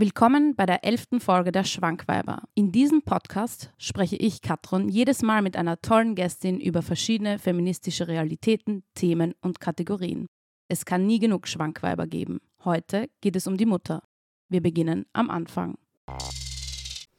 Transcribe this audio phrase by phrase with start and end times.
[0.00, 2.44] Willkommen bei der elften Folge der Schwankweiber.
[2.54, 8.06] In diesem Podcast spreche ich, Katron, jedes Mal mit einer tollen Gästin über verschiedene feministische
[8.06, 10.28] Realitäten, Themen und Kategorien.
[10.68, 12.38] Es kann nie genug Schwankweiber geben.
[12.64, 14.04] Heute geht es um die Mutter.
[14.48, 15.76] Wir beginnen am Anfang.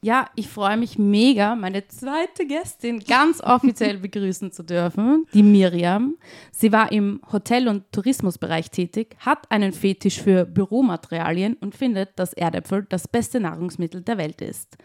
[0.02, 6.16] Ja, ich freue mich mega, meine zweite Gästin ganz offiziell begrüßen zu dürfen, die Miriam.
[6.54, 12.32] Sie war im Hotel- und Tourismusbereich tätig, hat einen Fetisch für Büromaterialien und findet, dass
[12.32, 14.78] Erdäpfel das beste Nahrungsmittel der Welt ist.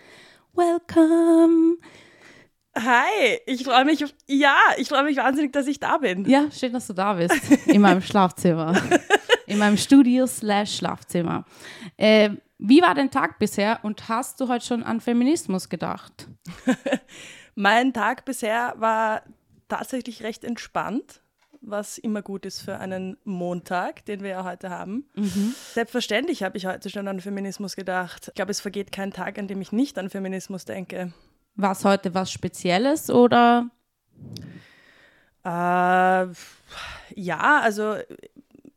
[0.52, 1.76] Welcome!
[2.76, 6.24] Hi, ich freue mich, ja, ich freue mich wahnsinnig, dass ich da bin.
[6.28, 8.74] Ja, schön, dass du da bist, in meinem Schlafzimmer,
[9.46, 11.44] in meinem Studio slash Schlafzimmer.
[11.96, 16.28] Äh, wie war dein Tag bisher und hast du heute schon an Feminismus gedacht?
[17.54, 19.22] mein Tag bisher war
[19.68, 21.20] tatsächlich recht entspannt,
[21.60, 25.06] was immer gut ist für einen Montag, den wir ja heute haben.
[25.14, 25.54] Mhm.
[25.72, 28.28] Selbstverständlich habe ich heute schon an Feminismus gedacht.
[28.28, 31.12] Ich glaube, es vergeht kein Tag, an dem ich nicht an Feminismus denke.
[31.56, 33.70] War es heute was Spezielles oder?
[35.44, 36.26] Äh,
[37.16, 37.96] ja, also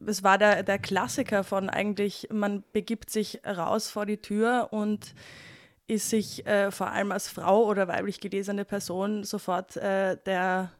[0.08, 5.14] es war der, der Klassiker von eigentlich, man begibt sich raus vor die Tür und
[5.88, 10.72] ist sich äh, vor allem als Frau oder weiblich gelesene Person sofort äh, der,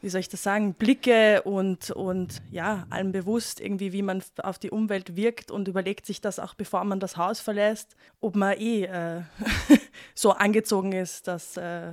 [0.00, 4.58] wie soll ich das sagen, Blicke und, und ja, allem bewusst irgendwie, wie man auf
[4.58, 8.58] die Umwelt wirkt und überlegt sich das auch, bevor man das Haus verlässt, ob man
[8.58, 9.22] eh äh,
[10.14, 11.92] so angezogen ist, dass, äh,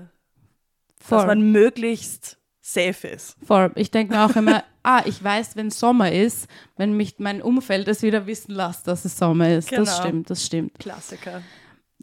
[1.10, 3.36] dass man möglichst safe ist.
[3.46, 3.72] Voll.
[3.76, 7.88] Ich denke mir auch immer, ah, ich weiß, wenn Sommer ist, wenn mich mein Umfeld
[7.88, 9.70] es wieder wissen lässt, dass es Sommer ist.
[9.70, 9.86] Genau.
[9.86, 10.80] Das stimmt, das stimmt.
[10.80, 11.42] Klassiker.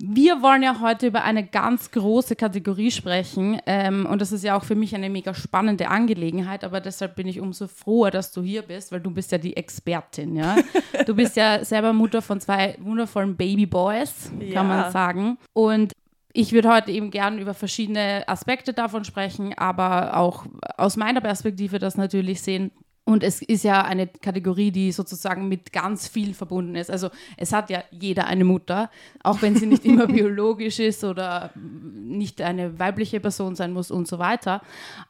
[0.02, 4.56] Wir wollen ja heute über eine ganz große Kategorie sprechen ähm, und das ist ja
[4.56, 8.41] auch für mich eine mega spannende Angelegenheit, aber deshalb bin ich umso froher, dass du
[8.42, 10.56] hier bist, weil du bist ja die Expertin, ja.
[11.06, 14.62] Du bist ja selber Mutter von zwei wundervollen Babyboys, kann ja.
[14.62, 15.38] man sagen.
[15.52, 15.92] Und
[16.32, 20.46] ich würde heute eben gerne über verschiedene Aspekte davon sprechen, aber auch
[20.76, 22.70] aus meiner Perspektive das natürlich sehen.
[23.04, 26.91] Und es ist ja eine Kategorie, die sozusagen mit ganz viel verbunden ist.
[26.91, 28.91] Also es hat ja jeder eine Mutter,
[29.24, 34.06] auch wenn sie nicht immer biologisch ist oder nicht eine weibliche Person sein muss und
[34.06, 34.62] so weiter.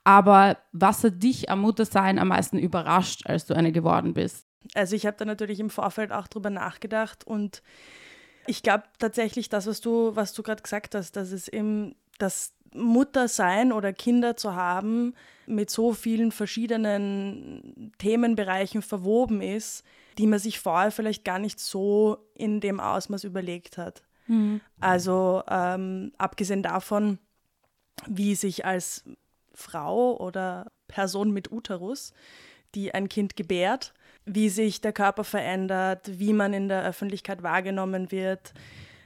[0.02, 4.47] Aber was hat dich am Muttersein am meisten überrascht, als du eine geworden bist?
[4.75, 7.62] Also ich habe da natürlich im Vorfeld auch drüber nachgedacht und
[8.50, 12.53] ich glaube tatsächlich, das, was du, was du gerade gesagt hast, dass es eben das
[12.75, 15.15] Muttersein oder Kinder zu haben
[15.47, 19.84] mit so vielen verschiedenen Themenbereichen verwoben ist,
[20.19, 24.03] die man sich vorher vielleicht gar nicht so in dem Ausmaß überlegt hat.
[24.27, 24.61] Mhm.
[24.81, 27.19] Also ähm, abgesehen davon,
[28.06, 29.05] wie sich als
[29.55, 32.12] Frau oder Person mit Uterus,
[32.75, 33.94] die ein Kind gebärt,
[34.34, 38.54] wie sich der Körper verändert, wie man in der Öffentlichkeit wahrgenommen wird,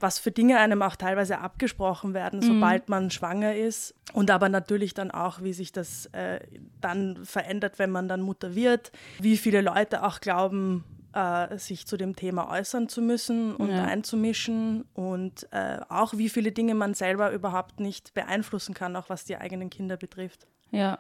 [0.00, 2.44] was für Dinge einem auch teilweise abgesprochen werden, mhm.
[2.44, 3.94] sobald man schwanger ist.
[4.12, 6.40] Und aber natürlich dann auch, wie sich das äh,
[6.80, 10.84] dann verändert, wenn man dann Mutter wird, wie viele Leute auch glauben,
[11.14, 13.84] äh, sich zu dem Thema äußern zu müssen und ja.
[13.84, 19.24] einzumischen und äh, auch wie viele Dinge man selber überhaupt nicht beeinflussen kann, auch was
[19.24, 20.46] die eigenen Kinder betrifft.
[20.70, 20.98] Ja,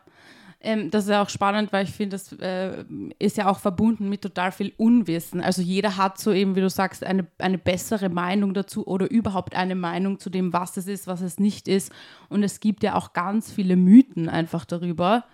[0.60, 2.84] ähm, das ist ja auch spannend, weil ich finde, das äh,
[3.18, 5.40] ist ja auch verbunden mit total viel Unwissen.
[5.40, 9.54] Also jeder hat so eben, wie du sagst, eine, eine bessere Meinung dazu oder überhaupt
[9.54, 11.92] eine Meinung zu dem, was es ist, was es nicht ist.
[12.28, 15.24] Und es gibt ja auch ganz viele Mythen einfach darüber,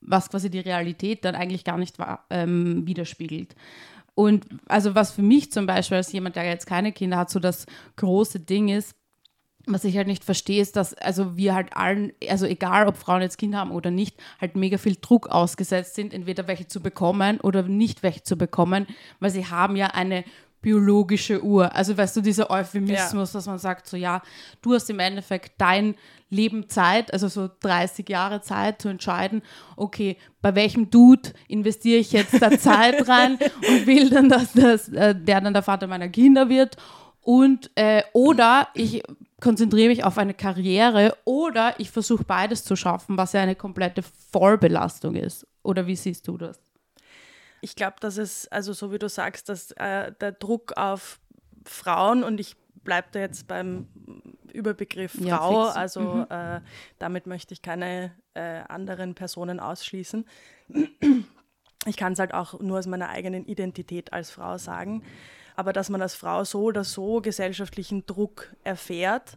[0.00, 1.96] was quasi die Realität dann eigentlich gar nicht
[2.30, 3.54] ähm, widerspiegelt.
[4.14, 7.40] Und also was für mich zum Beispiel als jemand, der jetzt keine Kinder hat, so
[7.40, 8.94] das große Ding ist,
[9.66, 13.22] was ich halt nicht verstehe, ist, dass also wir halt allen, also egal ob Frauen
[13.22, 17.40] jetzt Kinder haben oder nicht, halt mega viel Druck ausgesetzt sind, entweder welche zu bekommen
[17.40, 18.86] oder nicht welche zu bekommen,
[19.20, 20.24] weil sie haben ja eine
[20.60, 21.74] biologische Uhr.
[21.74, 23.38] Also weißt du, dieser Euphemismus, ja.
[23.38, 24.22] dass man sagt, so ja,
[24.62, 25.94] du hast im Endeffekt dein
[26.30, 29.42] Leben Zeit, also so 30 Jahre Zeit zu entscheiden,
[29.76, 33.38] okay, bei welchem Dude investiere ich jetzt da Zeit rein
[33.68, 36.78] und will dann, dass das, äh, der dann der Vater meiner Kinder wird
[37.24, 39.02] und äh, oder ich
[39.40, 44.02] konzentriere mich auf eine Karriere oder ich versuche beides zu schaffen, was ja eine komplette
[44.30, 45.46] Vollbelastung ist.
[45.62, 46.60] Oder wie siehst du das?
[47.62, 51.18] Ich glaube, dass es, also so wie du sagst, dass äh, der Druck auf
[51.64, 53.88] Frauen und ich bleibe da jetzt beim
[54.52, 56.26] Überbegriff Frau, ja, also mhm.
[56.28, 56.60] äh,
[56.98, 60.26] damit möchte ich keine äh, anderen Personen ausschließen.
[61.86, 65.02] Ich kann es halt auch nur aus meiner eigenen Identität als Frau sagen
[65.54, 69.36] aber dass man als Frau so oder so gesellschaftlichen Druck erfährt,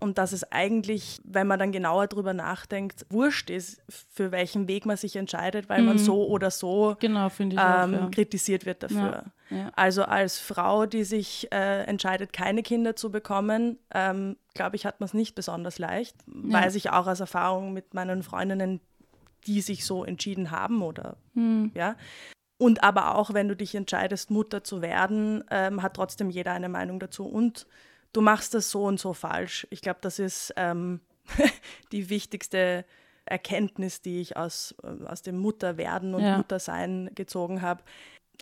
[0.00, 4.86] und dass es eigentlich, wenn man dann genauer drüber nachdenkt, wurscht ist, für welchen Weg
[4.86, 5.88] man sich entscheidet, weil mhm.
[5.88, 8.08] man so oder so genau, ähm, auch, ja.
[8.10, 9.24] kritisiert wird dafür.
[9.50, 9.72] Ja, ja.
[9.76, 15.00] Also als Frau, die sich äh, entscheidet, keine Kinder zu bekommen, ähm, glaube ich, hat
[15.00, 16.16] man es nicht besonders leicht.
[16.26, 18.80] Weiß ich auch aus Erfahrung mit meinen Freundinnen,
[19.46, 21.72] die sich so entschieden haben oder mhm.
[21.74, 21.94] ja.
[22.60, 26.68] Und aber auch, wenn du dich entscheidest, Mutter zu werden, ähm, hat trotzdem jeder eine
[26.68, 27.24] Meinung dazu.
[27.24, 27.66] Und
[28.12, 29.66] du machst das so und so falsch.
[29.70, 31.00] Ich glaube, das ist ähm,
[31.92, 32.84] die wichtigste
[33.24, 36.36] Erkenntnis, die ich aus, äh, aus dem Mutterwerden und ja.
[36.36, 37.82] Muttersein gezogen habe.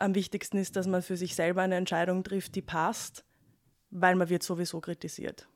[0.00, 3.24] Am wichtigsten ist, dass man für sich selber eine Entscheidung trifft, die passt,
[3.90, 5.46] weil man wird sowieso kritisiert.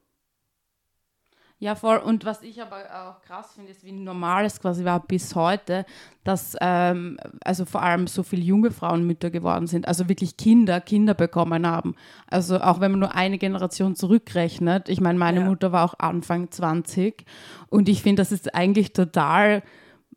[1.63, 1.99] Ja, voll.
[1.99, 5.87] Und was ich aber auch krass finde, ist, wie normal es quasi war bis heute,
[6.25, 10.81] dass ähm, also vor allem so viele junge Frauen Mütter geworden sind, also wirklich Kinder,
[10.81, 11.95] Kinder bekommen haben.
[12.27, 14.89] Also auch wenn man nur eine Generation zurückrechnet.
[14.89, 15.47] Ich meine, meine ja.
[15.47, 17.25] Mutter war auch Anfang 20
[17.69, 19.63] und ich finde, das ist eigentlich total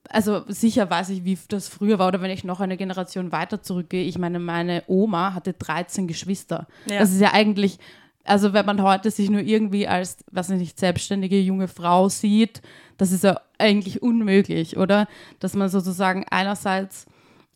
[0.09, 3.63] also sicher weiß ich, wie das früher war, oder wenn ich noch eine Generation weiter
[3.63, 4.03] zurückgehe.
[4.03, 6.67] Ich meine, meine Oma hatte 13 Geschwister.
[6.87, 6.99] Ja.
[6.99, 7.79] Das ist ja eigentlich
[8.25, 12.61] also wenn man heute sich nur irgendwie als, was nicht, selbstständige junge Frau sieht,
[12.97, 15.07] das ist ja eigentlich unmöglich, oder?
[15.39, 17.05] Dass man sozusagen einerseits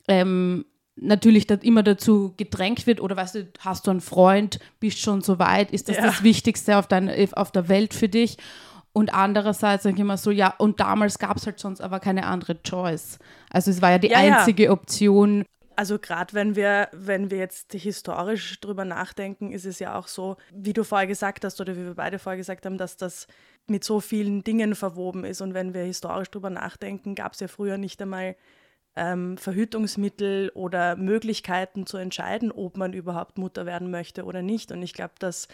[0.08, 5.22] ähm, natürlich immer dazu gedrängt wird, oder weißt du, hast du einen Freund, bist schon
[5.22, 6.04] so weit, ist das ja.
[6.04, 8.38] das Wichtigste auf, dein, auf der Welt für dich?
[8.92, 12.26] Und andererseits sage ich immer so, ja, und damals gab es halt sonst aber keine
[12.26, 13.20] andere Choice.
[13.50, 14.72] Also es war ja die ja, einzige ja.
[14.72, 15.46] Option,
[15.80, 20.36] also gerade wenn wir, wenn wir jetzt historisch drüber nachdenken, ist es ja auch so,
[20.54, 23.28] wie du vorher gesagt hast oder wie wir beide vorher gesagt haben, dass das
[23.66, 25.40] mit so vielen Dingen verwoben ist.
[25.40, 28.36] Und wenn wir historisch drüber nachdenken, gab es ja früher nicht einmal
[28.98, 34.74] ähm, Verhütungsmittel oder Möglichkeiten zu entscheiden, ob man überhaupt Mutter werden möchte oder nicht.
[34.74, 35.48] Und ich glaube, dass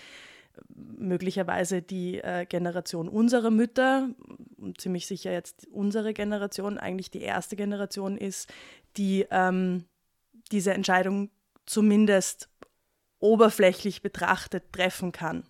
[0.74, 4.10] möglicherweise die äh, Generation unserer Mütter,
[4.80, 8.51] ziemlich sicher jetzt unsere Generation, eigentlich die erste Generation ist,
[8.98, 9.86] die ähm,
[10.51, 11.30] diese Entscheidung
[11.65, 12.50] zumindest
[13.19, 15.44] oberflächlich betrachtet treffen kann.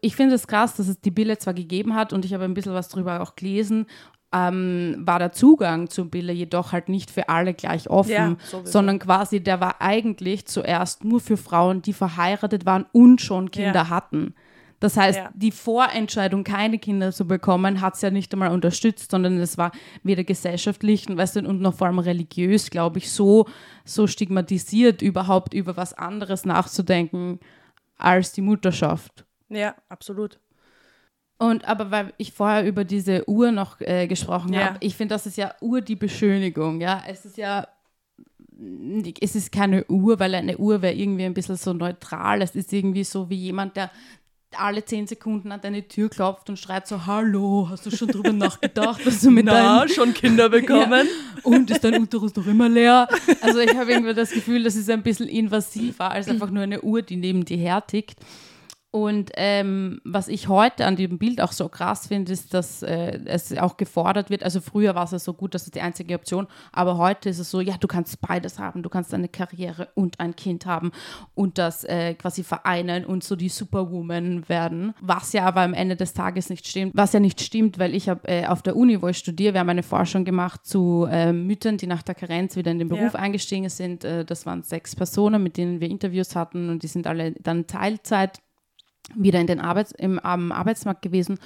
[0.00, 2.54] Ich finde es krass, dass es die Bille zwar gegeben hat und ich habe ein
[2.54, 3.86] bisschen was darüber auch gelesen,
[4.32, 8.98] ähm, war der Zugang zur Bille jedoch halt nicht für alle gleich offen, ja, sondern
[8.98, 13.88] quasi der war eigentlich zuerst nur für Frauen, die verheiratet waren und schon Kinder ja.
[13.88, 14.34] hatten.
[14.80, 15.30] Das heißt, ja.
[15.34, 19.72] die Vorentscheidung, keine Kinder zu bekommen, hat es ja nicht einmal unterstützt, sondern es war
[20.04, 23.46] weder gesellschaftlich weißt du, und noch vor allem religiös, glaube ich, so,
[23.84, 27.40] so stigmatisiert, überhaupt über was anderes nachzudenken
[27.96, 29.24] als die Mutterschaft.
[29.48, 30.38] Ja, absolut.
[31.38, 34.66] Und aber weil ich vorher über diese Uhr noch äh, gesprochen ja.
[34.66, 37.02] habe, ich finde, das ist ja Uhr die Beschönigung, ja.
[37.06, 37.66] Es ist ja
[39.20, 42.42] es ist keine Uhr, weil eine Uhr wäre irgendwie ein bisschen so neutral.
[42.42, 43.90] Es ist irgendwie so wie jemand, der
[44.56, 48.32] alle zehn Sekunden an deine Tür klopft und schreit so, hallo, hast du schon drüber
[48.32, 49.88] nachgedacht, dass du mit Na, deinem...
[49.88, 51.06] schon Kinder bekommen?
[51.06, 51.42] Ja.
[51.42, 53.08] Und ist dein Uterus noch immer leer?
[53.42, 56.80] Also ich habe irgendwie das Gefühl, das ist ein bisschen invasiver als einfach nur eine
[56.80, 58.18] Uhr, die neben dir hertickt.
[58.98, 63.20] Und ähm, was ich heute an dem Bild auch so krass finde, ist, dass äh,
[63.26, 64.42] es auch gefordert wird.
[64.42, 67.38] Also früher war es ja so gut, das ist die einzige Option, aber heute ist
[67.38, 68.82] es so, ja, du kannst beides haben.
[68.82, 70.90] Du kannst eine Karriere und ein Kind haben
[71.36, 74.94] und das äh, quasi vereinen und so die Superwoman werden.
[75.00, 76.92] Was ja aber am Ende des Tages nicht stimmt.
[76.96, 79.60] Was ja nicht stimmt, weil ich habe äh, auf der Uni, wo ich studiere, wir
[79.60, 83.14] haben eine Forschung gemacht zu äh, Müttern, die nach der Karenz wieder in den Beruf
[83.14, 83.20] ja.
[83.20, 84.02] eingestiegen sind.
[84.02, 87.68] Äh, das waren sechs Personen, mit denen wir Interviews hatten und die sind alle dann
[87.68, 88.40] Teilzeit
[89.14, 91.38] wieder in den Arbeits-, im, am Arbeitsmarkt gewesen.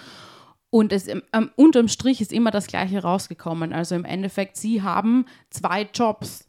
[0.71, 1.23] Und es, ähm,
[1.57, 3.73] unterm Strich ist immer das Gleiche rausgekommen.
[3.73, 6.49] Also im Endeffekt, sie haben zwei Jobs.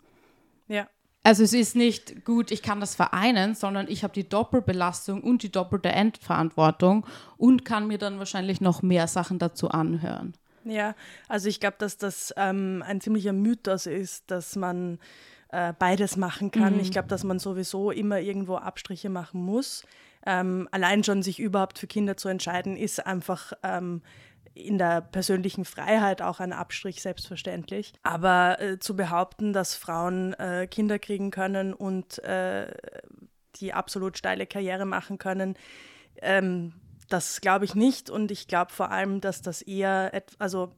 [0.67, 0.87] Ja.
[1.23, 5.43] Also es ist nicht gut, ich kann das vereinen, sondern ich habe die Doppelbelastung und
[5.43, 7.05] die doppelte Endverantwortung
[7.37, 10.33] und kann mir dann wahrscheinlich noch mehr Sachen dazu anhören.
[10.65, 10.95] Ja,
[11.27, 14.99] also ich glaube, dass das ähm, ein ziemlicher Mythos ist, dass man
[15.49, 16.75] äh, beides machen kann.
[16.75, 16.79] Mhm.
[16.79, 19.83] Ich glaube, dass man sowieso immer irgendwo Abstriche machen muss
[20.25, 24.01] ähm, allein schon sich überhaupt für Kinder zu entscheiden, ist einfach ähm,
[24.55, 27.93] in der persönlichen Freiheit auch ein Abstrich, selbstverständlich.
[28.03, 32.67] Aber äh, zu behaupten, dass Frauen äh, Kinder kriegen können und äh,
[33.55, 35.55] die absolut steile Karriere machen können,
[36.21, 36.73] ähm,
[37.09, 38.09] das glaube ich nicht.
[38.09, 40.71] Und ich glaube vor allem, dass das eher, also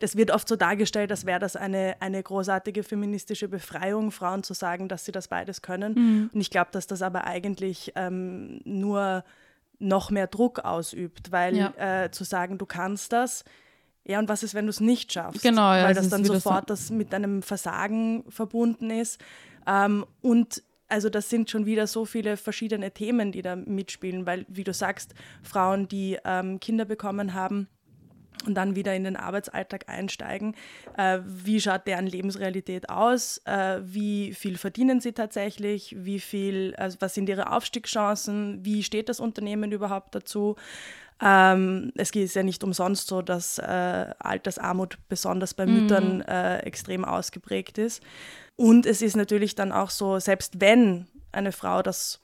[0.00, 4.54] das wird oft so dargestellt, als wäre das eine, eine großartige feministische Befreiung, Frauen zu
[4.54, 5.94] sagen, dass sie das beides können.
[5.94, 6.30] Mhm.
[6.32, 9.24] Und ich glaube, dass das aber eigentlich ähm, nur
[9.78, 12.04] noch mehr Druck ausübt, weil ja.
[12.04, 13.44] äh, zu sagen, du kannst das,
[14.06, 15.42] ja, und was ist, wenn du es nicht schaffst?
[15.42, 19.18] Genau, ja, weil das dann sofort das, mit einem Versagen verbunden ist.
[19.66, 24.44] Ähm, und also das sind schon wieder so viele verschiedene Themen, die da mitspielen, weil,
[24.48, 27.68] wie du sagst, Frauen, die ähm, Kinder bekommen haben,
[28.46, 30.54] und dann wieder in den Arbeitsalltag einsteigen.
[30.96, 33.40] Äh, wie schaut deren Lebensrealität aus?
[33.44, 35.94] Äh, wie viel verdienen sie tatsächlich?
[35.98, 38.64] Wie viel, also was sind ihre Aufstiegschancen?
[38.64, 40.56] Wie steht das Unternehmen überhaupt dazu?
[41.26, 43.62] Ähm, es ist ja nicht umsonst so, dass äh,
[44.18, 45.80] Altersarmut besonders bei mhm.
[45.80, 48.02] Müttern äh, extrem ausgeprägt ist.
[48.56, 52.20] Und es ist natürlich dann auch so, selbst wenn eine Frau das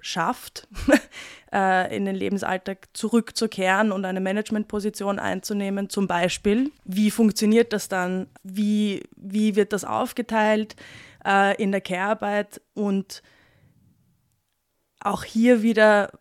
[0.00, 0.68] schafft,
[1.52, 6.70] äh, in den Lebensalltag zurückzukehren und eine Managementposition einzunehmen, zum Beispiel.
[6.84, 8.28] Wie funktioniert das dann?
[8.44, 10.76] Wie, wie wird das aufgeteilt
[11.24, 12.60] äh, in der Care-Arbeit?
[12.74, 13.22] Und
[15.00, 16.12] auch hier wieder,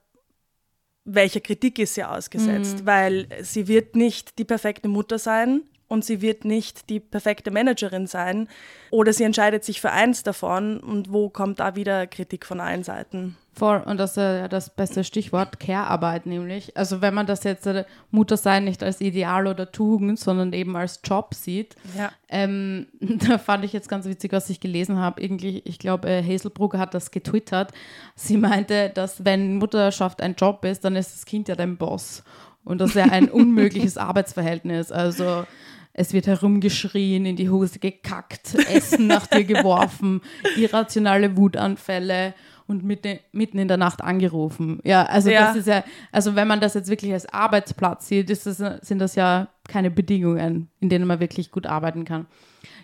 [1.05, 2.81] welcher Kritik ist sie ausgesetzt?
[2.81, 2.85] Mhm.
[2.85, 8.07] Weil sie wird nicht die perfekte Mutter sein, und sie wird nicht die perfekte Managerin
[8.07, 8.47] sein
[8.91, 12.83] oder sie entscheidet sich für eins davon und wo kommt da wieder Kritik von allen
[12.83, 13.37] Seiten?
[13.57, 16.75] Voll, und das ist ja das beste Stichwort, Care-Arbeit nämlich.
[16.75, 20.99] Also wenn man das jetzt äh, Muttersein nicht als Ideal oder Tugend, sondern eben als
[21.05, 22.11] Job sieht, ja.
[22.27, 25.21] ähm, da fand ich jetzt ganz witzig, was ich gelesen habe.
[25.21, 27.71] Irgendwie, ich glaube, äh, Hazelbrugger hat das getwittert.
[28.15, 32.23] Sie meinte, dass wenn Mutterschaft ein Job ist, dann ist das Kind ja dein Boss.
[32.65, 34.91] Und das wäre ein unmögliches Arbeitsverhältnis.
[34.91, 35.45] Also
[35.93, 40.19] es wird herumgeschrien, in die Hose gekackt, Essen nach dir geworfen,
[40.57, 42.33] irrationale Wutanfälle
[42.67, 44.79] und mitten, mitten in der Nacht angerufen.
[44.83, 45.47] Ja, also ja.
[45.47, 49.15] das ist ja, also wenn man das jetzt wirklich als Arbeitsplatz sieht, das, sind das
[49.15, 52.25] ja keine Bedingungen, in denen man wirklich gut arbeiten kann.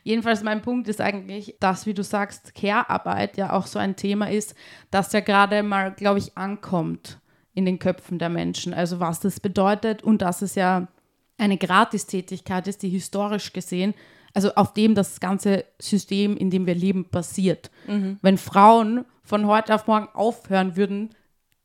[0.03, 4.29] Jedenfalls mein Punkt ist eigentlich, dass, wie du sagst, Care-Arbeit ja auch so ein Thema
[4.29, 4.55] ist,
[4.89, 7.19] das ja gerade mal, glaube ich, ankommt
[7.53, 8.73] in den Köpfen der Menschen.
[8.73, 10.88] Also was das bedeutet und dass es ja
[11.38, 13.93] eine Gratistätigkeit ist, die historisch gesehen,
[14.33, 17.71] also auf dem das ganze System, in dem wir leben, basiert.
[17.88, 18.17] Mhm.
[18.21, 21.09] Wenn Frauen von heute auf morgen aufhören würden,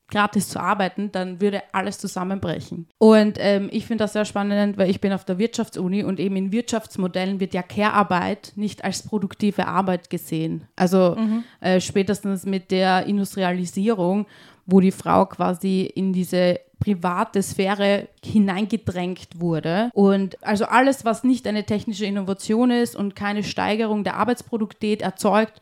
[0.09, 2.87] gratis zu arbeiten, dann würde alles zusammenbrechen.
[2.99, 6.37] Und ähm, ich finde das sehr spannend, weil ich bin auf der Wirtschaftsuni und eben
[6.37, 10.69] in Wirtschaftsmodellen wird ja Care-Arbeit nicht als produktive Arbeit gesehen.
[10.77, 11.45] Also mhm.
[11.61, 14.27] äh, spätestens mit der Industrialisierung,
[14.65, 19.91] wo die Frau quasi in diese private Sphäre hineingedrängt wurde.
[19.95, 25.61] Und also alles, was nicht eine technische Innovation ist und keine Steigerung der Arbeitsproduktivität erzeugt,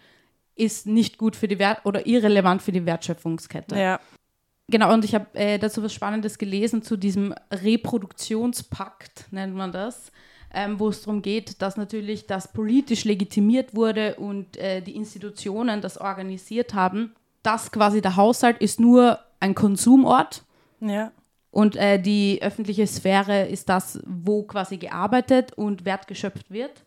[0.56, 3.76] ist nicht gut für die Wert oder irrelevant für die Wertschöpfungskette.
[3.76, 4.00] Ja.
[4.68, 10.10] Genau, und ich habe äh, dazu was Spannendes gelesen zu diesem Reproduktionspakt, nennt man das,
[10.52, 15.82] ähm, wo es darum geht, dass natürlich das politisch legitimiert wurde und äh, die Institutionen
[15.82, 20.44] das organisiert haben, dass quasi der Haushalt ist nur ein Konsumort
[20.84, 21.12] ja.
[21.50, 26.84] Und äh, die öffentliche Sphäre ist das, wo quasi gearbeitet und Wert geschöpft wird.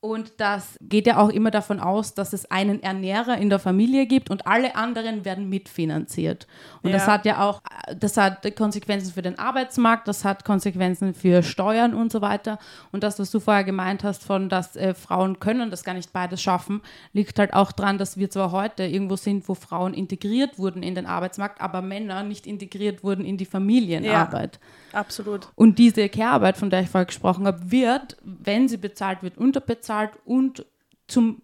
[0.00, 4.06] Und das geht ja auch immer davon aus, dass es einen Ernährer in der Familie
[4.06, 6.46] gibt und alle anderen werden mitfinanziert.
[6.82, 6.98] Und ja.
[6.98, 7.62] das hat ja auch,
[7.98, 12.60] das hat Konsequenzen für den Arbeitsmarkt, das hat Konsequenzen für Steuern und so weiter.
[12.92, 16.12] Und das, was du vorher gemeint hast, von dass äh, Frauen können das gar nicht
[16.12, 16.80] beides schaffen,
[17.12, 20.94] liegt halt auch daran, dass wir zwar heute irgendwo sind, wo Frauen integriert wurden in
[20.94, 24.60] den Arbeitsmarkt, aber Männer nicht integriert wurden in die Familienarbeit.
[24.62, 24.68] Ja.
[24.92, 25.48] Absolut.
[25.54, 30.12] Und diese Care-Arbeit, von der ich vorher gesprochen habe, wird, wenn sie bezahlt wird, unterbezahlt
[30.24, 30.64] und
[31.06, 31.42] zum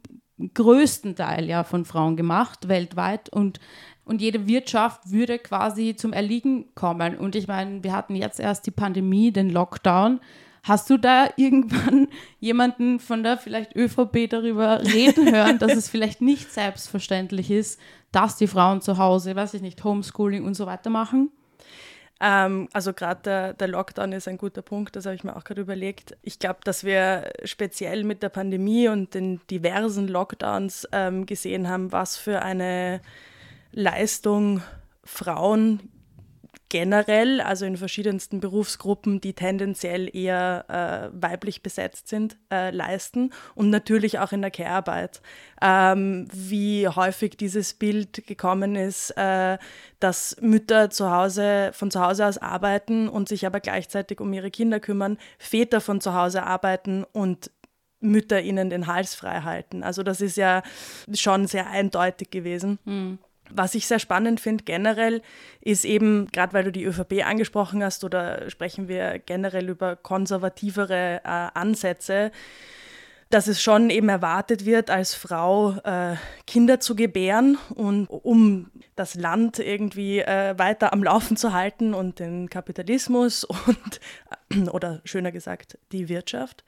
[0.54, 3.28] größten Teil ja von Frauen gemacht, weltweit.
[3.28, 3.60] Und,
[4.04, 7.16] und jede Wirtschaft würde quasi zum Erliegen kommen.
[7.16, 10.20] Und ich meine, wir hatten jetzt erst die Pandemie, den Lockdown.
[10.62, 12.08] Hast du da irgendwann
[12.40, 17.78] jemanden von der vielleicht ÖVP darüber reden hören, dass es vielleicht nicht selbstverständlich ist,
[18.12, 21.30] dass die Frauen zu Hause, weiß ich nicht, Homeschooling und so weiter machen?
[22.20, 25.44] Ähm, also gerade der, der, Lockdown ist ein guter Punkt, das habe ich mir auch
[25.44, 26.16] gerade überlegt.
[26.22, 31.90] Ich glaube, dass wir speziell mit der Pandemie und den diversen Lockdowns ähm, gesehen haben,
[31.92, 33.00] was für eine
[33.72, 34.62] Leistung
[35.02, 35.90] Frauen
[36.74, 40.64] generell, also in verschiedensten Berufsgruppen, die tendenziell eher
[41.12, 45.22] äh, weiblich besetzt sind, äh, leisten und natürlich auch in der Care-Arbeit.
[45.62, 49.56] Ähm, wie häufig dieses Bild gekommen ist, äh,
[50.00, 54.50] dass Mütter zu Hause, von zu Hause aus arbeiten und sich aber gleichzeitig um ihre
[54.50, 57.52] Kinder kümmern, Väter von zu Hause arbeiten und
[58.00, 59.84] Mütter ihnen den Hals frei halten.
[59.84, 60.64] Also das ist ja
[61.14, 62.80] schon sehr eindeutig gewesen.
[62.84, 63.18] Mhm.
[63.50, 65.22] Was ich sehr spannend finde generell,
[65.60, 71.20] ist eben, gerade weil du die ÖVP angesprochen hast, oder sprechen wir generell über konservativere
[71.24, 72.32] äh, Ansätze,
[73.30, 76.14] dass es schon eben erwartet wird, als Frau äh,
[76.46, 82.20] Kinder zu gebären und um das Land irgendwie äh, weiter am Laufen zu halten und
[82.20, 84.00] den Kapitalismus und
[84.72, 86.64] oder schöner gesagt die Wirtschaft.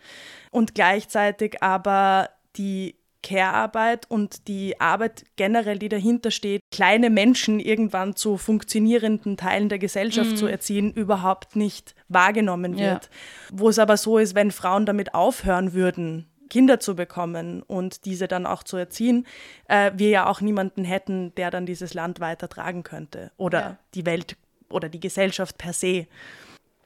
[0.51, 8.15] Und gleichzeitig aber die Care-Arbeit und die Arbeit generell, die dahinter steht, kleine Menschen irgendwann
[8.15, 10.37] zu funktionierenden Teilen der Gesellschaft mhm.
[10.37, 13.05] zu erziehen, überhaupt nicht wahrgenommen wird.
[13.05, 13.11] Ja.
[13.53, 18.29] Wo es aber so ist, wenn Frauen damit aufhören würden, Kinder zu bekommen und diese
[18.29, 19.27] dann auch zu erziehen,
[19.67, 23.79] äh, wir ja auch niemanden hätten, der dann dieses Land weitertragen könnte oder ja.
[23.97, 24.37] die Welt
[24.71, 26.07] oder die Gesellschaft per se.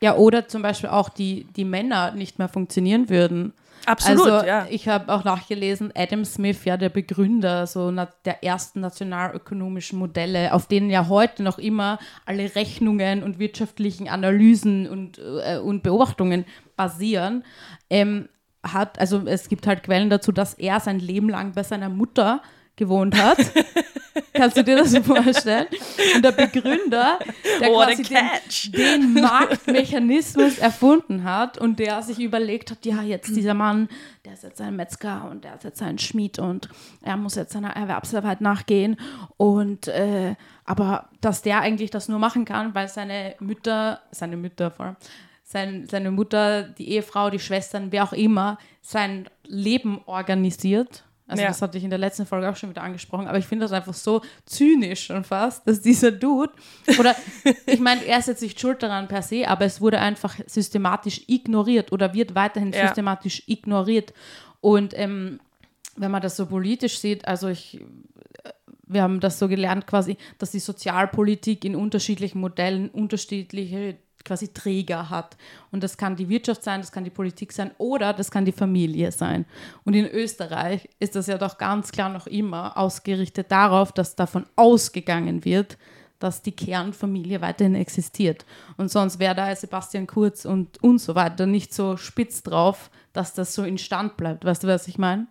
[0.00, 3.52] Ja, oder zum Beispiel auch die, die Männer nicht mehr funktionieren würden.
[3.86, 4.66] Absolut, also, ja.
[4.70, 10.66] Ich habe auch nachgelesen, Adam Smith, ja, der Begründer so der ersten nationalökonomischen Modelle, auf
[10.66, 16.44] denen ja heute noch immer alle Rechnungen und wirtschaftlichen Analysen und, äh, und Beobachtungen
[16.76, 17.44] basieren,
[17.88, 18.28] ähm,
[18.62, 22.42] hat, also es gibt halt Quellen dazu, dass er sein Leben lang bei seiner Mutter
[22.80, 23.38] gewohnt hat.
[24.32, 25.66] Kannst du dir das vorstellen?
[26.14, 27.18] Und der Begründer,
[27.60, 33.36] der What quasi den, den, Marktmechanismus erfunden hat und der sich überlegt hat, ja, jetzt
[33.36, 33.88] dieser Mann,
[34.24, 36.70] der ist jetzt ein Metzger und der ist jetzt ein Schmied und
[37.02, 38.96] er muss jetzt seiner Erwerbsarbeit nachgehen
[39.36, 40.34] und äh,
[40.64, 44.96] aber dass der eigentlich das nur machen kann, weil seine Mütter, seine Mütter vor allem,
[45.42, 51.48] sein, seine Mutter, die Ehefrau, die Schwestern, wer auch immer, sein Leben organisiert also ja.
[51.48, 53.72] das hatte ich in der letzten Folge auch schon wieder angesprochen, aber ich finde das
[53.72, 56.52] einfach so zynisch schon fast, dass dieser Dude,
[56.98, 57.14] oder
[57.66, 61.22] ich meine, er ist jetzt nicht schuld daran per se, aber es wurde einfach systematisch
[61.28, 62.86] ignoriert oder wird weiterhin ja.
[62.86, 64.12] systematisch ignoriert.
[64.60, 65.38] Und ähm,
[65.96, 67.80] wenn man das so politisch sieht, also ich,
[68.86, 75.10] wir haben das so gelernt quasi, dass die Sozialpolitik in unterschiedlichen Modellen unterschiedliche quasi Träger
[75.10, 75.36] hat.
[75.70, 78.52] Und das kann die Wirtschaft sein, das kann die Politik sein oder das kann die
[78.52, 79.46] Familie sein.
[79.84, 84.46] Und in Österreich ist das ja doch ganz klar noch immer ausgerichtet darauf, dass davon
[84.56, 85.78] ausgegangen wird,
[86.20, 88.44] dass die Kernfamilie weiterhin existiert.
[88.76, 93.34] Und sonst wäre da Sebastian Kurz und, und so weiter nicht so spitz drauf, dass
[93.34, 94.44] das so instand bleibt.
[94.44, 95.26] Weißt du, was ich meine?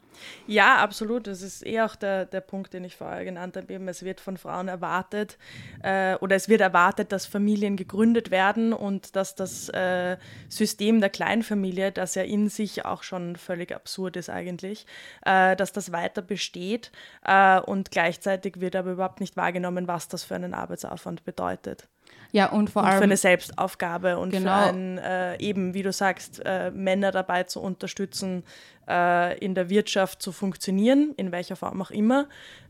[0.47, 1.27] Ja, absolut.
[1.27, 3.73] Das ist eh auch der, der Punkt, den ich vorher genannt habe.
[3.73, 5.37] Eben, es wird von Frauen erwartet
[5.83, 10.17] äh, oder es wird erwartet, dass Familien gegründet werden und dass das äh,
[10.47, 14.85] System der Kleinfamilie, das ja in sich auch schon völlig absurd ist eigentlich,
[15.25, 16.91] äh, dass das weiter besteht
[17.25, 21.87] äh, und gleichzeitig wird aber überhaupt nicht wahrgenommen, was das für einen Arbeitsaufwand bedeutet.
[22.31, 22.97] Ja, und vor allem.
[22.97, 24.63] für eine Selbstaufgabe und genau.
[24.63, 28.43] für einen, äh, eben, wie du sagst, äh, Männer dabei zu unterstützen,
[28.87, 32.27] äh, in der Wirtschaft zu funktionieren, in welcher Form auch immer.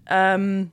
[0.08, 0.72] Ähm,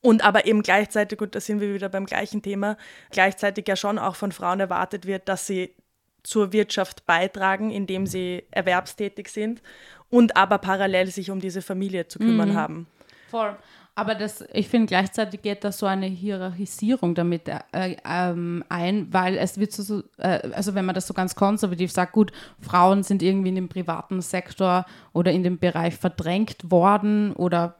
[0.00, 2.76] und aber eben gleichzeitig, und da sind wir wieder beim gleichen Thema,
[3.10, 5.74] gleichzeitig ja schon auch von Frauen erwartet wird, dass sie
[6.22, 9.62] zur Wirtschaft beitragen, indem sie erwerbstätig sind
[10.10, 12.56] und aber parallel sich um diese Familie zu kümmern mhm.
[12.56, 12.86] haben.
[13.30, 13.56] Voll.
[13.96, 19.36] Aber das, ich finde, gleichzeitig geht da so eine Hierarchisierung damit äh, ähm, ein, weil
[19.36, 23.22] es wird so, äh, also wenn man das so ganz konservativ sagt, gut, Frauen sind
[23.22, 27.76] irgendwie in dem privaten Sektor oder in dem Bereich verdrängt worden oder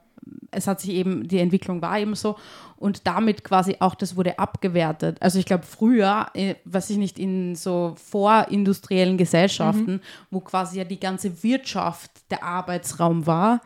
[0.51, 2.37] es hat sich eben, die Entwicklung war eben so
[2.77, 5.17] und damit quasi auch, das wurde abgewertet.
[5.21, 10.01] Also ich glaube früher, äh, was ich nicht, in so vorindustriellen Gesellschaften, mhm.
[10.31, 13.61] wo quasi ja die ganze Wirtschaft der Arbeitsraum war,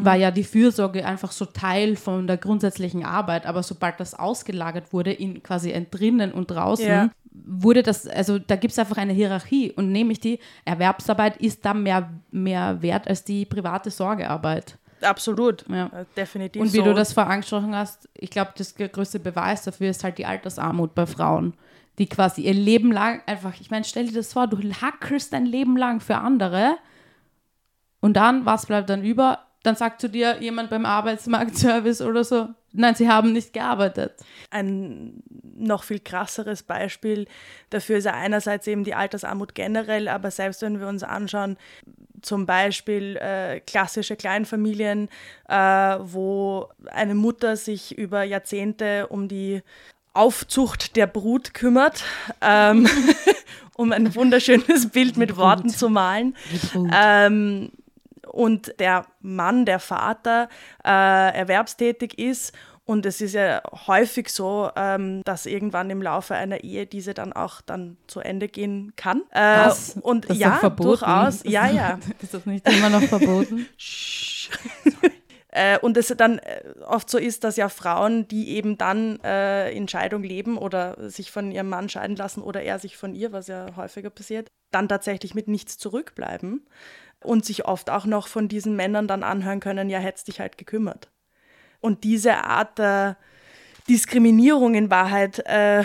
[0.00, 0.04] mhm.
[0.04, 3.46] war ja die Fürsorge einfach so Teil von der grundsätzlichen Arbeit.
[3.46, 7.10] Aber sobald das ausgelagert wurde, in quasi ein drinnen und draußen, ja.
[7.32, 9.72] wurde das, also da gibt es einfach eine Hierarchie.
[9.72, 14.78] Und nämlich die Erwerbsarbeit ist da mehr, mehr wert als die private Sorgearbeit.
[15.04, 15.86] Absolut, ja.
[15.86, 16.62] Äh, definitiv.
[16.62, 16.84] Und wie so.
[16.84, 20.94] du das vorher angesprochen hast, ich glaube, das größte Beweis dafür ist halt die Altersarmut
[20.94, 21.54] bei Frauen,
[21.98, 25.46] die quasi ihr Leben lang einfach, ich meine, stell dir das vor, du hackerst dein
[25.46, 26.76] Leben lang für andere
[28.00, 29.43] und dann, was bleibt dann über?
[29.64, 34.12] Dann sagt zu dir jemand beim Arbeitsmarktservice oder so, nein, sie haben nicht gearbeitet.
[34.50, 35.22] Ein
[35.56, 37.26] noch viel krasseres Beispiel
[37.70, 41.56] dafür ist ja einerseits eben die Altersarmut generell, aber selbst wenn wir uns anschauen,
[42.20, 45.08] zum Beispiel äh, klassische Kleinfamilien,
[45.48, 49.62] äh, wo eine Mutter sich über Jahrzehnte um die
[50.12, 52.04] Aufzucht der Brut kümmert,
[52.42, 52.86] ähm,
[53.76, 56.36] um ein wunderschönes Bild mit Worten zu malen.
[56.92, 57.70] Ähm,
[58.34, 60.48] und der Mann, der Vater,
[60.84, 62.52] äh, erwerbstätig ist.
[62.86, 67.32] Und es ist ja häufig so, ähm, dass irgendwann im Laufe einer Ehe diese dann
[67.32, 69.22] auch dann zu Ende gehen kann.
[69.30, 69.96] Äh, Was?
[70.02, 71.42] Und das ja, durchaus.
[71.44, 71.98] Ja, ja.
[72.20, 73.66] Ist das nicht immer noch verboten?
[75.56, 79.70] Äh, und es dann äh, oft so ist, dass ja Frauen, die eben dann äh,
[79.70, 83.30] in Scheidung leben oder sich von ihrem Mann scheiden lassen oder er sich von ihr,
[83.30, 86.66] was ja häufiger passiert, dann tatsächlich mit nichts zurückbleiben
[87.24, 90.58] und sich oft auch noch von diesen Männern dann anhören können, ja, hättest dich halt
[90.58, 91.10] gekümmert.
[91.80, 93.16] Und diese Art der
[93.88, 95.84] Diskriminierung in Wahrheit äh,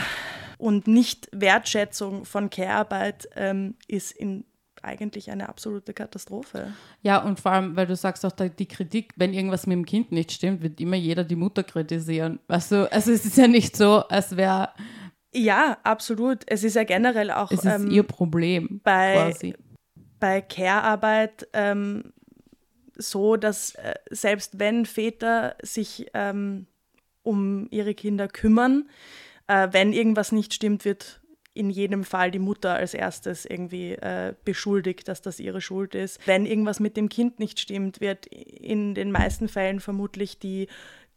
[0.57, 4.45] und nicht Wertschätzung von Care-Arbeit ähm, ist in
[4.81, 6.73] eigentlich eine absolute Katastrophe.
[7.01, 10.11] Ja, und vor allem, weil du sagst auch die Kritik, wenn irgendwas mit dem Kind
[10.11, 12.39] nicht stimmt, wird immer jeder die Mutter kritisieren.
[12.47, 14.69] Weißt du, also es ist ja nicht so, als wäre.
[15.33, 16.43] Ja, absolut.
[16.47, 17.51] Es ist ja generell auch.
[17.51, 19.53] Es ist ähm, ihr Problem bei, quasi.
[20.19, 22.13] Bei Care-Arbeit ähm,
[22.95, 26.67] so, dass äh, selbst wenn Väter sich ähm,
[27.23, 28.89] um ihre Kinder kümmern,
[29.47, 31.21] äh, wenn irgendwas nicht stimmt, wird
[31.53, 36.25] in jedem Fall die Mutter als erstes irgendwie äh, beschuldigt, dass das ihre Schuld ist.
[36.25, 40.67] Wenn irgendwas mit dem Kind nicht stimmt, wird in den meisten Fällen vermutlich die,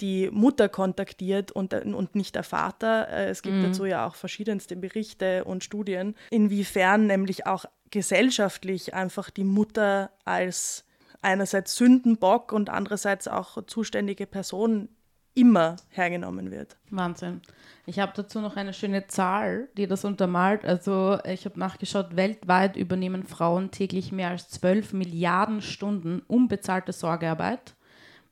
[0.00, 3.08] die Mutter kontaktiert und, und nicht der Vater.
[3.08, 3.62] Äh, es gibt mhm.
[3.64, 10.84] dazu ja auch verschiedenste Berichte und Studien, inwiefern nämlich auch gesellschaftlich einfach die Mutter als
[11.20, 14.88] einerseits Sündenbock und andererseits auch zuständige Person
[15.34, 16.76] immer hergenommen wird.
[16.90, 17.40] Wahnsinn.
[17.86, 20.64] Ich habe dazu noch eine schöne Zahl, die das untermalt.
[20.64, 27.74] Also ich habe nachgeschaut, weltweit übernehmen Frauen täglich mehr als 12 Milliarden Stunden unbezahlte Sorgearbeit.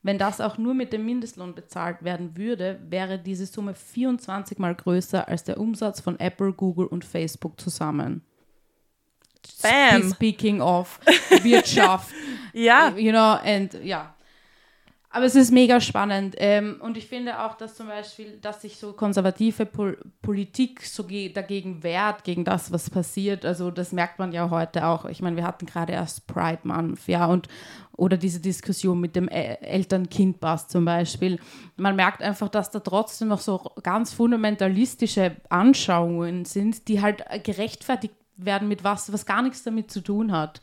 [0.03, 4.73] Wenn das auch nur mit dem Mindestlohn bezahlt werden würde, wäre diese Summe 24 mal
[4.73, 8.23] größer als der Umsatz von Apple, Google und Facebook zusammen.
[9.61, 10.11] Bam.
[10.11, 10.99] Speaking of
[11.43, 12.13] Wirtschaft.
[12.53, 12.89] ja.
[12.95, 14.13] You know, and ja.
[15.13, 16.35] Aber es ist mega spannend.
[16.37, 21.03] Ähm, und ich finde auch, dass zum Beispiel, dass sich so konservative Pol Politik so
[21.03, 23.45] dagegen wehrt, gegen das, was passiert.
[23.45, 25.03] Also das merkt man ja heute auch.
[25.05, 27.49] Ich meine, wir hatten gerade erst Pride Month, ja, und
[27.97, 31.39] oder diese Diskussion mit dem Eltern-Kind-Pass zum Beispiel.
[31.75, 38.15] Man merkt einfach, dass da trotzdem noch so ganz fundamentalistische Anschauungen sind, die halt gerechtfertigt
[38.37, 40.61] werden mit was, was gar nichts damit zu tun hat.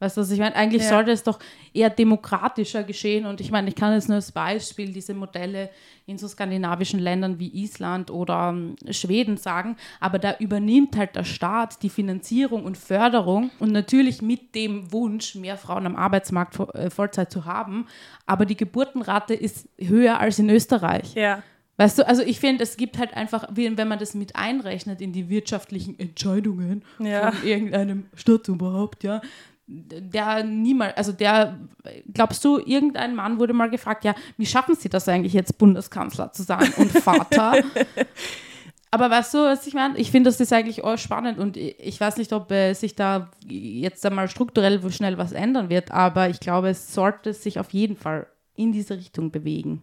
[0.00, 0.56] Weißt du, was ich meine?
[0.56, 0.88] Eigentlich ja.
[0.88, 1.38] sollte es doch
[1.74, 3.26] eher demokratischer geschehen.
[3.26, 5.68] Und ich meine, ich kann jetzt nur als Beispiel diese Modelle
[6.06, 9.76] in so skandinavischen Ländern wie Island oder um, ähm, Schweden sagen.
[10.00, 15.34] Aber da übernimmt halt der Staat die Finanzierung und Förderung und natürlich mit dem Wunsch,
[15.34, 17.86] mehr Frauen am Arbeitsmarkt äh, Vollzeit zu haben.
[18.24, 21.14] Aber die Geburtenrate ist höher als in Österreich.
[21.14, 21.42] Ja.
[21.80, 25.14] Weißt du, also ich finde, es gibt halt einfach, wenn man das mit einrechnet in
[25.14, 27.32] die wirtschaftlichen Entscheidungen ja.
[27.32, 29.22] von irgendeinem Staatsoberhaupt, ja,
[29.66, 31.58] der niemals, also der,
[32.12, 36.30] glaubst du, irgendein Mann wurde mal gefragt, ja, wie schaffen Sie das eigentlich jetzt, Bundeskanzler
[36.34, 37.64] zu sein und Vater?
[38.90, 39.96] Aber weißt du, was ich meine?
[39.96, 43.30] Ich finde, das ist eigentlich auch spannend und ich weiß nicht, ob äh, sich da
[43.48, 47.96] jetzt einmal strukturell schnell was ändern wird, aber ich glaube, es sollte sich auf jeden
[47.96, 49.80] Fall in diese Richtung bewegen.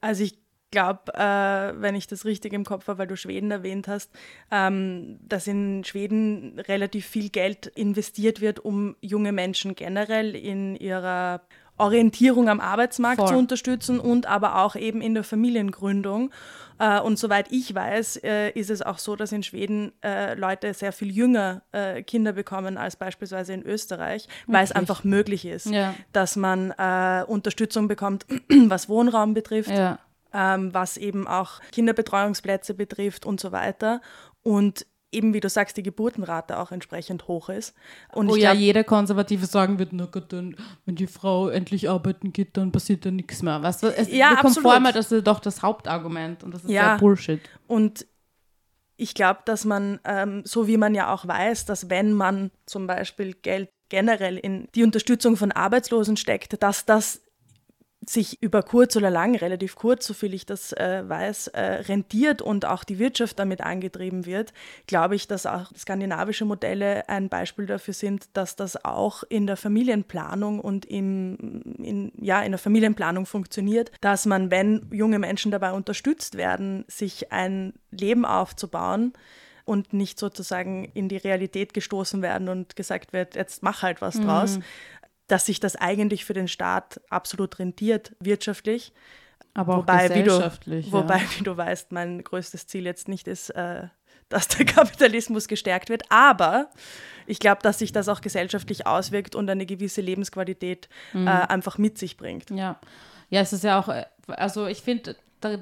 [0.00, 3.88] Also ich glaube, äh, wenn ich das richtig im Kopf habe, weil du Schweden erwähnt
[3.88, 4.10] hast,
[4.50, 11.42] ähm, dass in Schweden relativ viel Geld investiert wird, um junge Menschen generell in ihrer
[11.80, 13.28] Orientierung am Arbeitsmarkt Voll.
[13.28, 16.30] zu unterstützen und aber auch eben in der Familiengründung.
[16.78, 20.72] Äh, und soweit ich weiß, äh, ist es auch so, dass in Schweden äh, Leute
[20.74, 21.62] sehr viel jünger
[22.06, 24.54] Kinder bekommen als beispielsweise in Österreich, Wirklich?
[24.54, 25.94] weil es einfach möglich ist, ja.
[26.12, 26.72] dass man
[27.26, 28.26] Unterstützung bekommt,
[28.66, 29.70] was Wohnraum betrifft.
[29.70, 29.98] Ja
[30.32, 34.00] ähm, was eben auch Kinderbetreuungsplätze betrifft und so weiter.
[34.42, 37.74] Und eben, wie du sagst, die Geburtenrate auch entsprechend hoch ist.
[38.12, 42.32] Und Wo ja jeder Konservative sagen wird, na Gott, dann, wenn die Frau endlich arbeiten
[42.32, 43.62] geht, dann passiert ja nichts mehr.
[43.62, 46.70] Weißt du, es ja, kommt vor immer, das ist doch das Hauptargument und das ist
[46.70, 47.40] ja Bullshit.
[47.66, 48.06] Und
[48.96, 52.86] ich glaube, dass man, ähm, so wie man ja auch weiß, dass wenn man zum
[52.86, 57.22] Beispiel Geld generell in die Unterstützung von Arbeitslosen steckt, dass das
[58.06, 62.64] sich über kurz oder lang, relativ kurz, soviel ich das äh, weiß, äh, rentiert und
[62.64, 64.54] auch die Wirtschaft damit angetrieben wird,
[64.86, 69.56] glaube ich, dass auch skandinavische Modelle ein Beispiel dafür sind, dass das auch in der
[69.56, 75.72] Familienplanung und im, in, ja, in der Familienplanung funktioniert, dass man, wenn junge Menschen dabei
[75.72, 79.12] unterstützt werden, sich ein Leben aufzubauen,
[79.66, 84.18] und nicht sozusagen in die Realität gestoßen werden und gesagt wird, jetzt mach halt was
[84.20, 84.64] draus, mhm
[85.30, 88.92] dass sich das eigentlich für den Staat absolut rentiert, wirtschaftlich.
[89.54, 90.86] Aber auch wobei, gesellschaftlich.
[90.86, 93.88] Wie du, wobei, wie du weißt, mein größtes Ziel jetzt nicht ist, äh,
[94.28, 96.02] dass der Kapitalismus gestärkt wird.
[96.08, 96.70] Aber
[97.26, 101.26] ich glaube, dass sich das auch gesellschaftlich auswirkt und eine gewisse Lebensqualität mhm.
[101.26, 102.50] äh, einfach mit sich bringt.
[102.50, 102.78] Ja.
[103.28, 105.58] Ja, es ist ja auch, äh, also ich finde, da,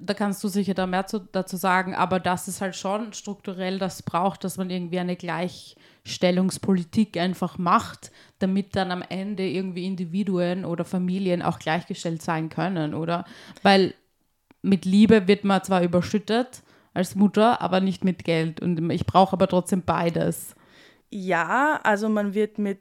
[0.00, 3.78] da, kannst du sicher da mehr zu, dazu sagen, aber dass es halt schon strukturell
[3.78, 9.86] das braucht, dass man irgendwie eine gleich Stellungspolitik einfach macht, damit dann am Ende irgendwie
[9.86, 13.24] Individuen oder Familien auch gleichgestellt sein können, oder?
[13.62, 13.94] Weil
[14.62, 18.60] mit Liebe wird man zwar überschüttet als Mutter, aber nicht mit Geld.
[18.60, 20.54] Und ich brauche aber trotzdem beides.
[21.10, 22.78] Ja, also man wird mit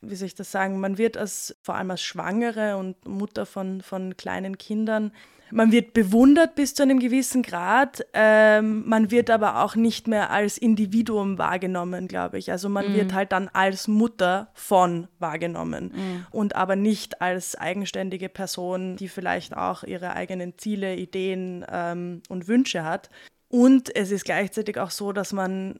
[0.00, 3.80] wie soll ich das sagen, man wird als, vor allem als Schwangere und Mutter von,
[3.80, 5.12] von kleinen Kindern,
[5.50, 10.30] man wird bewundert bis zu einem gewissen Grad, ähm, man wird aber auch nicht mehr
[10.30, 12.50] als Individuum wahrgenommen, glaube ich.
[12.50, 12.94] Also man mm.
[12.94, 16.26] wird halt dann als Mutter von wahrgenommen mm.
[16.36, 22.48] und aber nicht als eigenständige Person, die vielleicht auch ihre eigenen Ziele, Ideen ähm, und
[22.48, 23.10] Wünsche hat.
[23.48, 25.78] Und es ist gleichzeitig auch so, dass man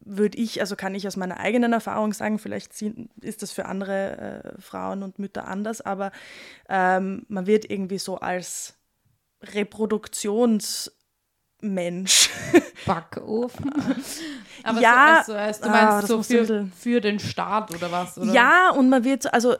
[0.00, 2.72] würde ich, also kann ich aus meiner eigenen Erfahrung sagen, vielleicht
[3.20, 6.10] ist das für andere äh, Frauen und Mütter anders, aber
[6.68, 8.74] ähm, man wird irgendwie so als
[9.42, 12.30] Reproduktionsmensch.
[12.86, 13.72] Backofen.
[14.64, 18.18] Aber ja, so, also, du meinst ah, so für, für, den Staat oder was?
[18.18, 18.32] Oder?
[18.32, 19.54] Ja, und man wird, also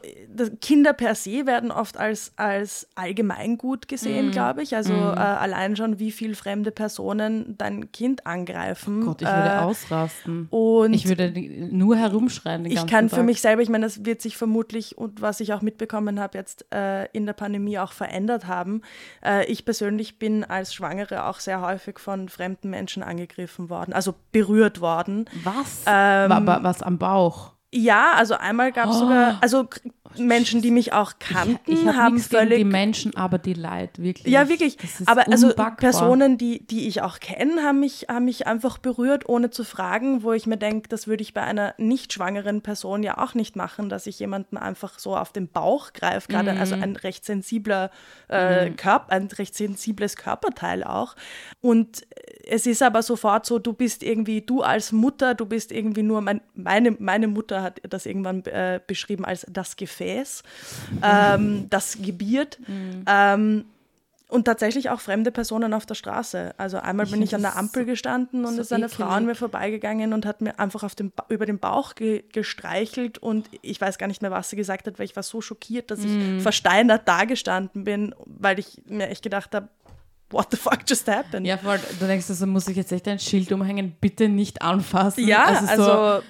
[0.61, 4.31] Kinder per se werden oft als, als allgemeingut gesehen, mm.
[4.31, 4.75] glaube ich.
[4.75, 5.13] Also mm.
[5.13, 9.03] äh, allein schon, wie viele fremde Personen dein Kind angreifen.
[9.03, 10.47] Oh Gott, ich würde äh, ausrasten.
[10.49, 11.31] Und ich würde
[11.71, 12.65] nur herumschreien.
[12.65, 13.19] ich kann Tag.
[13.19, 16.37] für mich selber, ich meine, das wird sich vermutlich und was ich auch mitbekommen habe
[16.37, 18.81] jetzt äh, in der Pandemie auch verändert haben.
[19.23, 24.13] Äh, ich persönlich bin als Schwangere auch sehr häufig von fremden Menschen angegriffen worden, also
[24.31, 25.25] berührt worden worden.
[25.43, 25.83] Was?
[25.85, 27.53] Ähm, was am Bauch?
[27.73, 28.99] Ja, also einmal gab es oh.
[28.99, 29.67] sogar, also
[30.17, 34.01] Menschen, die mich auch kannten, ich, ich hab haben völlig die Menschen, aber die Leid
[34.01, 34.33] wirklich.
[34.33, 34.77] Ja, wirklich.
[35.05, 39.51] Aber also Personen, die, die ich auch kenne, haben mich, haben mich einfach berührt, ohne
[39.51, 43.17] zu fragen, wo ich mir denke, das würde ich bei einer nicht schwangeren Person ja
[43.17, 46.59] auch nicht machen, dass ich jemanden einfach so auf den Bauch greife, gerade mhm.
[46.59, 47.89] also ein recht sensibler
[48.29, 48.75] äh, mhm.
[48.75, 51.15] Körper, ein recht sensibles Körperteil auch.
[51.61, 52.05] Und
[52.45, 56.21] es ist aber sofort so, du bist irgendwie, du als Mutter, du bist irgendwie nur,
[56.21, 60.43] mein, meine, meine Mutter hat das irgendwann äh, beschrieben als das Gefäß,
[61.03, 62.59] ähm, das gebiert.
[62.67, 63.05] Mhm.
[63.07, 63.65] Ähm,
[64.31, 66.53] und tatsächlich auch fremde Personen auf der Straße.
[66.57, 68.95] Also einmal bin ich an der Ampel gestanden und so ist eine eklig.
[68.95, 73.17] Frau an mir vorbeigegangen und hat mir einfach auf den über den Bauch ge gestreichelt
[73.17, 75.91] und ich weiß gar nicht mehr, was sie gesagt hat, weil ich war so schockiert,
[75.91, 76.39] dass ich mm.
[76.39, 79.67] versteinert dagestanden bin, weil ich mir echt gedacht habe,
[80.29, 81.45] what the fuck just happened?
[81.45, 85.27] Ja, voll, du denkst, also muss ich jetzt echt ein Schild umhängen, bitte nicht anfassen.
[85.27, 86.23] Ja, also, so, also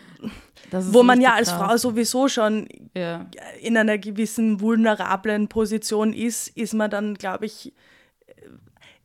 [0.71, 1.59] wo man ja als krass.
[1.59, 3.25] Frau sowieso schon ja.
[3.61, 7.73] in einer gewissen vulnerablen Position ist, ist man dann, glaube ich,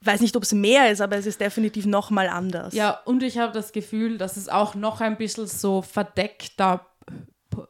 [0.00, 2.74] ich weiß nicht, ob es mehr ist, aber es ist definitiv noch mal anders.
[2.74, 6.87] Ja, und ich habe das Gefühl, dass es auch noch ein bisschen so verdeckter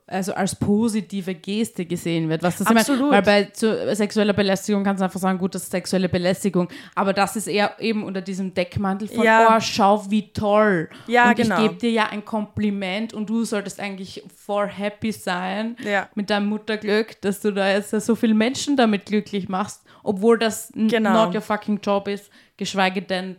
[0.06, 2.42] also als positive Geste gesehen wird.
[2.42, 3.10] Was das Absolut.
[3.10, 6.68] Meine, weil bei sexueller Belästigung kannst du einfach sagen, gut, das ist sexuelle Belästigung.
[6.94, 9.56] Aber das ist eher eben unter diesem Deckmantel von, ja.
[9.56, 10.88] oh, schau, wie toll.
[11.06, 11.56] Ja, und genau.
[11.56, 16.08] ich gebe dir ja ein Kompliment und du solltest eigentlich for happy sein ja.
[16.14, 20.72] mit deinem Mutterglück, dass du da jetzt so viele Menschen damit glücklich machst, obwohl das
[20.74, 21.26] genau.
[21.26, 23.36] not your fucking job ist, geschweige denn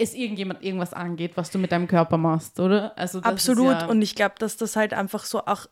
[0.00, 2.96] es irgendjemand irgendwas angeht, was du mit deinem Körper machst, oder?
[2.96, 3.82] Also Absolut.
[3.82, 5.66] Ja und ich glaube, dass das halt einfach so auch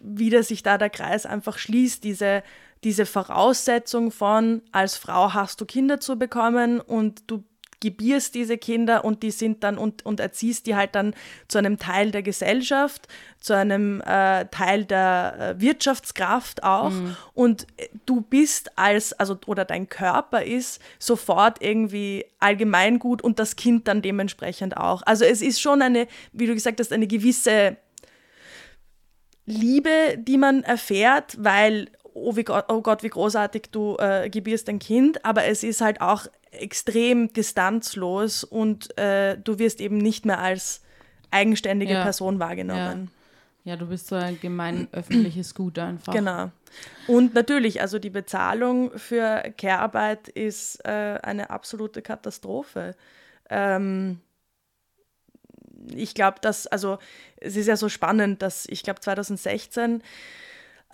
[0.00, 2.42] wieder sich da der Kreis einfach schließt, diese,
[2.82, 7.44] diese Voraussetzung von, als Frau hast du Kinder zu bekommen und du
[7.80, 11.14] gebierst diese Kinder und die sind dann und, und erziehst die halt dann
[11.48, 13.08] zu einem Teil der Gesellschaft,
[13.40, 16.90] zu einem äh, Teil der äh, Wirtschaftskraft auch.
[16.90, 17.16] Mhm.
[17.34, 23.56] Und äh, du bist als, also oder dein Körper ist sofort irgendwie allgemeingut und das
[23.56, 25.02] Kind dann dementsprechend auch.
[25.04, 27.76] Also es ist schon eine, wie du gesagt hast, eine gewisse
[29.46, 34.78] Liebe, die man erfährt, weil oh, wie, oh Gott, wie großartig du äh, gebierst ein
[34.78, 36.26] Kind, aber es ist halt auch
[36.60, 40.82] extrem distanzlos und äh, du wirst eben nicht mehr als
[41.30, 42.02] eigenständige ja.
[42.02, 43.10] Person wahrgenommen.
[43.64, 43.72] Ja.
[43.72, 43.76] ja.
[43.76, 46.12] du bist so ein gemein öffentliches Gut einfach.
[46.12, 46.50] Genau.
[47.06, 52.96] Und natürlich, also die Bezahlung für Care-Arbeit ist äh, eine absolute Katastrophe.
[53.50, 54.20] Ähm,
[55.94, 56.98] ich glaube, dass, also
[57.36, 60.02] es ist ja so spannend, dass ich glaube 2016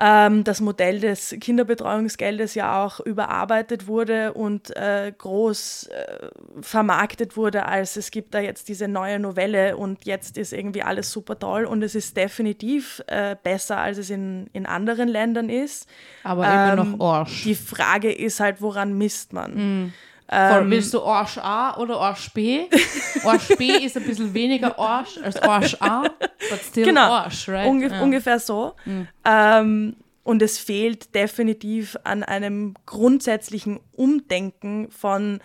[0.00, 6.28] ähm, das Modell des Kinderbetreuungsgeldes ja auch überarbeitet wurde und äh, groß äh,
[6.62, 11.12] vermarktet wurde, als es gibt da jetzt diese neue Novelle und jetzt ist irgendwie alles
[11.12, 15.86] super toll und es ist definitiv äh, besser, als es in, in anderen Ländern ist.
[16.22, 17.42] Aber ähm, immer noch Arsch.
[17.44, 19.84] Die Frage ist halt, woran misst man?
[19.84, 19.92] Mm.
[20.32, 22.66] Ähm, willst du Arsch A oder Arsch B?
[23.24, 27.66] Arsch B ist ein bisschen weniger Arsch als Arsch A, but still genau, Arsch, right?
[27.68, 28.00] Ungef ja.
[28.00, 28.74] Ungefähr so.
[28.84, 29.08] Mhm.
[29.24, 35.40] Ähm, und es fehlt definitiv an einem grundsätzlichen Umdenken von,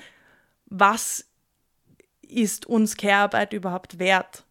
[0.68, 1.26] was
[2.22, 4.44] ist uns Care-Arbeit überhaupt wert?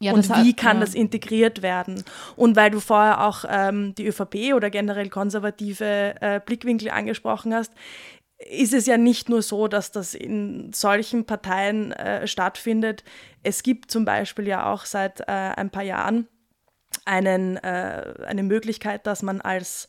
[0.00, 0.84] Ja, und wie kann ja.
[0.84, 2.04] das integriert werden?
[2.36, 7.72] Und weil du vorher auch ähm, die ÖVP oder generell konservative äh, Blickwinkel angesprochen hast,
[8.38, 13.04] ist es ja nicht nur so, dass das in solchen Parteien äh, stattfindet.
[13.42, 16.28] Es gibt zum Beispiel ja auch seit äh, ein paar Jahren
[17.04, 19.88] einen, äh, eine Möglichkeit, dass man als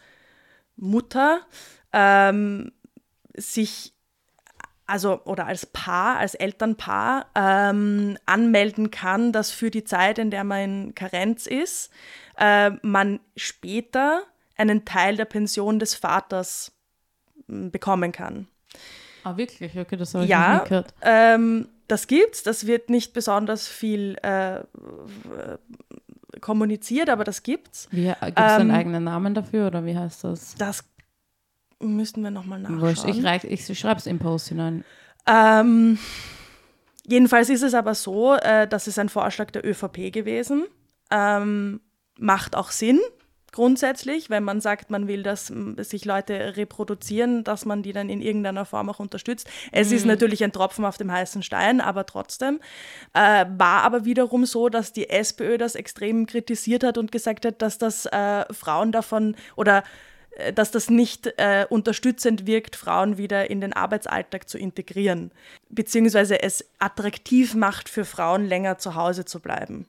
[0.76, 1.42] Mutter
[1.94, 2.72] ähm,
[3.36, 3.94] sich
[4.90, 10.44] also oder als Paar, als Elternpaar ähm, anmelden kann, dass für die Zeit, in der
[10.44, 11.92] man in Karenz ist,
[12.38, 14.24] äh, man später
[14.58, 16.79] einen Teil der Pension des Vaters
[17.72, 18.48] bekommen kann.
[19.24, 19.78] Ah, wirklich?
[19.78, 20.94] Okay, das habe ich ja, nicht gehört.
[21.02, 22.44] Ähm, das gibt's.
[22.44, 24.62] Das wird nicht besonders viel äh,
[26.40, 27.90] kommuniziert, aber das gibt's.
[27.92, 30.56] Gibt es ähm, einen eigenen Namen dafür oder wie heißt das?
[30.56, 30.84] Das
[31.80, 33.10] müssten wir nochmal nachschauen.
[33.10, 34.84] Ich, reich, ich schreibe es im Post hinein.
[35.26, 35.98] Ähm,
[37.06, 40.66] jedenfalls ist es aber so, äh, das ist ein Vorschlag der ÖVP gewesen.
[41.12, 41.82] Ähm,
[42.18, 43.00] macht auch Sinn,
[43.52, 48.22] grundsätzlich, wenn man sagt, man will, dass sich Leute reproduzieren, dass man die dann in
[48.22, 49.50] irgendeiner Form auch unterstützt.
[49.72, 49.96] Es mhm.
[49.96, 52.60] ist natürlich ein Tropfen auf dem heißen Stein, aber trotzdem.
[53.14, 57.62] Äh, war aber wiederum so, dass die SPÖ das extrem kritisiert hat und gesagt hat,
[57.62, 59.84] dass das äh, Frauen davon oder
[60.32, 65.32] äh, dass das nicht äh, unterstützend wirkt, Frauen wieder in den Arbeitsalltag zu integrieren,
[65.70, 69.88] beziehungsweise es attraktiv macht für Frauen, länger zu Hause zu bleiben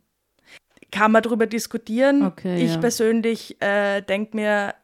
[0.90, 2.24] kann man darüber diskutieren.
[2.24, 2.78] Okay, ich ja.
[2.78, 4.74] persönlich äh, denke mir,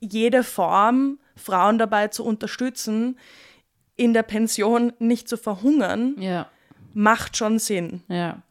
[0.00, 3.18] jede Form, Frauen dabei zu unterstützen,
[3.96, 6.46] in der Pension nicht zu verhungern, ja.
[6.94, 8.02] macht schon Sinn.
[8.08, 8.42] Ja.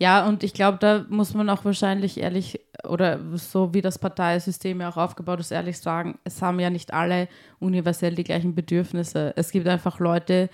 [0.00, 4.80] Ja, und ich glaube, da muss man auch wahrscheinlich ehrlich, oder so wie das Parteisystem
[4.80, 7.26] ja auch aufgebaut ist, ehrlich sagen, es haben ja nicht alle
[7.58, 9.32] universell die gleichen Bedürfnisse.
[9.36, 10.50] Es gibt einfach Leute,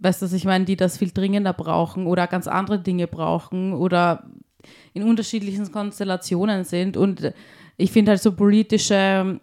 [0.00, 3.72] weißt du, was ich meine, die das viel dringender brauchen oder ganz andere Dinge brauchen
[3.72, 4.24] oder
[4.94, 6.96] in unterschiedlichen Konstellationen sind.
[6.96, 7.32] Und
[7.76, 9.40] ich finde halt so politische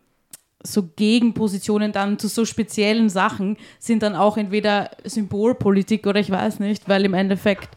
[0.66, 6.60] so Gegenpositionen dann zu so speziellen Sachen sind dann auch entweder Symbolpolitik oder ich weiß
[6.60, 7.70] nicht, weil im Endeffekt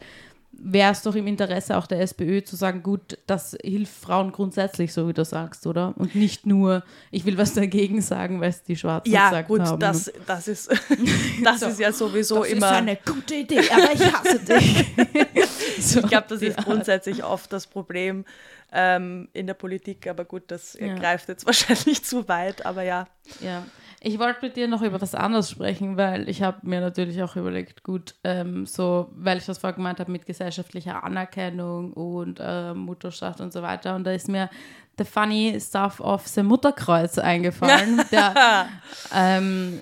[0.61, 4.93] wäre es doch im Interesse auch der SPÖ zu sagen, gut, das hilft Frauen grundsätzlich,
[4.93, 5.93] so wie du sagst, oder?
[5.97, 9.61] Und nicht nur, ich will was dagegen sagen, weil es die Schwarzen ja, gesagt gut,
[9.61, 9.81] haben.
[9.81, 10.69] Ja, gut, das, ist,
[11.43, 12.61] das so, ist ja sowieso das immer...
[12.61, 14.85] Das ist eine gute Idee, aber ich hasse dich.
[15.79, 18.25] so, ich glaube, das ist grundsätzlich oft das Problem
[18.71, 20.95] ähm, in der Politik, aber gut, das ja.
[20.95, 23.07] greift jetzt wahrscheinlich zu weit, aber ja.
[23.41, 23.65] Ja,
[24.01, 27.35] ich wollte mit dir noch über was anderes sprechen, weil ich habe mir natürlich auch
[27.35, 32.73] überlegt, gut, ähm, so, weil ich das vorher gemeint habe mit gesellschaftlicher Anerkennung und äh,
[32.73, 33.95] Mutterschaft und so weiter.
[33.95, 34.49] Und da ist mir
[34.97, 38.01] the funny stuff of the Mutterkreuz eingefallen.
[38.11, 38.67] der,
[39.13, 39.81] ähm,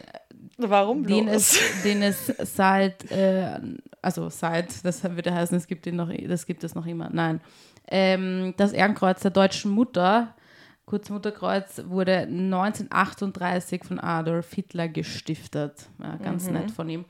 [0.57, 1.17] Warum bloß?
[1.17, 3.59] Den es, den es seit, äh,
[4.01, 7.41] also seit, das würde heißen, es gibt, ihn noch, das gibt es noch immer, nein.
[7.87, 10.33] Ähm, das Ehrenkreuz der deutschen Mutter
[10.87, 15.85] Kurzmutterkreuz wurde 1938 von Adolf Hitler gestiftet.
[16.01, 16.53] Ja, ganz mhm.
[16.53, 17.03] nett von ihm.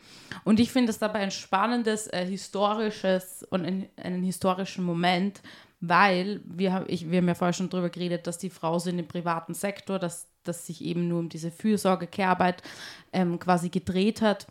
[0.44, 5.44] Und ich finde es dabei ein spannendes äh, historisches und ein, einen historischen Moment,
[5.80, 8.98] weil wir, ich, wir haben ja vorher schon darüber geredet, dass die Frau so in
[8.98, 12.64] dem privaten Sektor, dass das sich eben nur um diese Fürsorge, Care-Arbeit
[13.14, 14.48] ähm, quasi gedreht hat.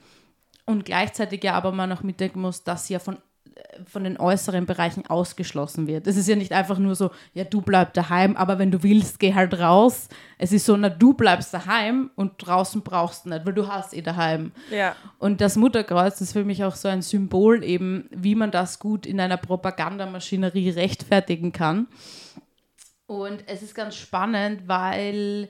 [0.67, 3.19] Und gleichzeitig ja aber man auch mitdenken muss, dass sie ja von
[3.87, 6.07] von den äußeren Bereichen ausgeschlossen wird.
[6.07, 9.19] Es ist ja nicht einfach nur so, ja, du bleibst daheim, aber wenn du willst,
[9.19, 10.09] geh halt raus.
[10.39, 13.95] Es ist so, na, du bleibst daheim und draußen brauchst du nicht, weil du hast
[13.95, 14.53] eh daheim.
[14.71, 14.97] Ja.
[15.19, 19.07] Und das Mutterkreuz ist für mich auch so ein Symbol eben, wie man das gut
[19.07, 21.87] in einer Propagandamaschinerie rechtfertigen kann.
[23.07, 25.49] Und es ist ganz spannend, weil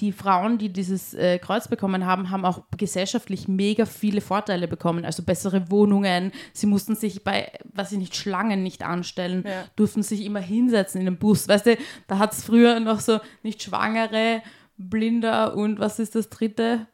[0.00, 5.04] die Frauen, die dieses äh, Kreuz bekommen haben, haben auch gesellschaftlich mega viele Vorteile bekommen.
[5.04, 6.32] Also bessere Wohnungen.
[6.52, 9.64] Sie mussten sich bei, was ich nicht, Schlangen nicht anstellen, ja.
[9.76, 11.46] durften sich immer hinsetzen in den Bus.
[11.46, 11.76] Weißt du,
[12.08, 14.42] da hat es früher noch so nicht Schwangere,
[14.76, 16.88] Blinder und was ist das dritte?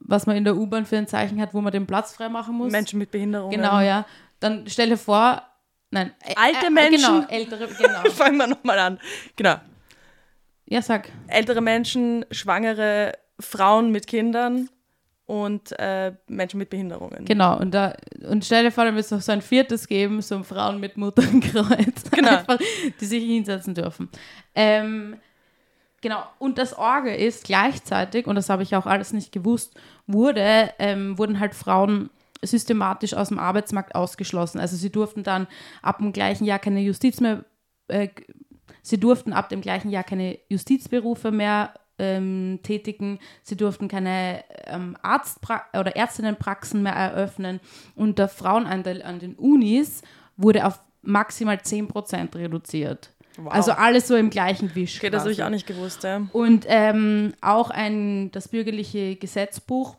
[0.00, 2.72] Was man in der U-Bahn für ein Zeichen hat, wo man den Platz freimachen muss.
[2.72, 3.56] Menschen mit Behinderungen.
[3.56, 4.06] Genau, ja.
[4.40, 5.42] Dann stell dir vor,
[5.90, 6.12] nein.
[6.36, 7.22] Alte äh, Menschen.
[7.22, 8.02] Genau, ältere, genau.
[8.10, 9.00] Fangen wir nochmal an.
[9.36, 9.56] Genau.
[10.66, 11.10] Ja, sag.
[11.28, 14.68] Ältere Menschen, schwangere Frauen mit Kindern
[15.26, 17.24] und äh, Menschen mit Behinderungen.
[17.24, 17.94] Genau, und, da,
[18.28, 20.96] und stell dir vor, dann wird es noch so ein viertes geben, so Frauen mit
[20.96, 22.38] Mutterkreuz, genau.
[22.38, 22.58] Einfach,
[23.00, 24.08] die sich hinsetzen dürfen.
[24.54, 25.16] Ähm,
[26.02, 30.70] genau, und das Orge ist gleichzeitig, und das habe ich auch alles nicht gewusst, wurde,
[30.78, 32.10] ähm, wurden halt Frauen
[32.42, 34.60] systematisch aus dem Arbeitsmarkt ausgeschlossen.
[34.60, 35.46] Also sie durften dann
[35.80, 37.46] ab dem gleichen Jahr keine Justiz mehr
[37.88, 38.08] äh,
[38.82, 43.18] Sie durften ab dem gleichen Jahr keine Justizberufe mehr ähm, tätigen.
[43.42, 47.60] Sie durften keine ähm, Arztpra oder Ärztinnenpraxen mehr eröffnen.
[47.94, 50.02] Und der Frauenanteil an den Unis
[50.36, 53.10] wurde auf maximal 10% reduziert.
[53.36, 53.52] Wow.
[53.52, 54.98] Also alles so im gleichen Wisch.
[54.98, 56.22] Okay, das habe ich auch nicht gewusst, ja.
[56.32, 59.96] Und ähm, auch ein, das bürgerliche Gesetzbuch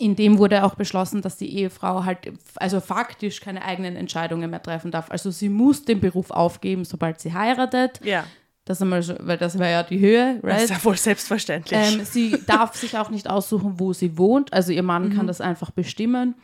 [0.00, 4.62] in dem wurde auch beschlossen, dass die Ehefrau halt, also faktisch keine eigenen Entscheidungen mehr
[4.62, 5.10] treffen darf.
[5.10, 8.00] Also sie muss den Beruf aufgeben, sobald sie heiratet.
[8.04, 8.24] Ja.
[8.64, 10.54] Das einmal, so- weil das wäre ja die Höhe, right?
[10.54, 11.78] Das ist ja wohl selbstverständlich.
[11.78, 14.52] Ähm, sie darf sich auch nicht aussuchen, wo sie wohnt.
[14.52, 16.34] Also ihr Mann kann das einfach bestimmen.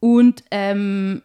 [0.00, 1.22] Und ähm,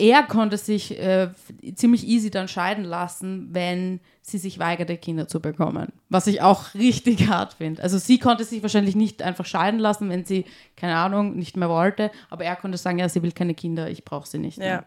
[0.00, 1.28] er konnte sich äh,
[1.74, 5.92] ziemlich easy dann scheiden lassen, wenn sie sich weigerte, Kinder zu bekommen.
[6.08, 7.82] Was ich auch richtig hart finde.
[7.82, 10.46] Also sie konnte sich wahrscheinlich nicht einfach scheiden lassen, wenn sie,
[10.76, 12.10] keine Ahnung, nicht mehr wollte.
[12.30, 14.58] Aber er konnte sagen, ja, sie will keine Kinder, ich brauche sie nicht.
[14.58, 14.64] ja.
[14.64, 14.84] Mehr.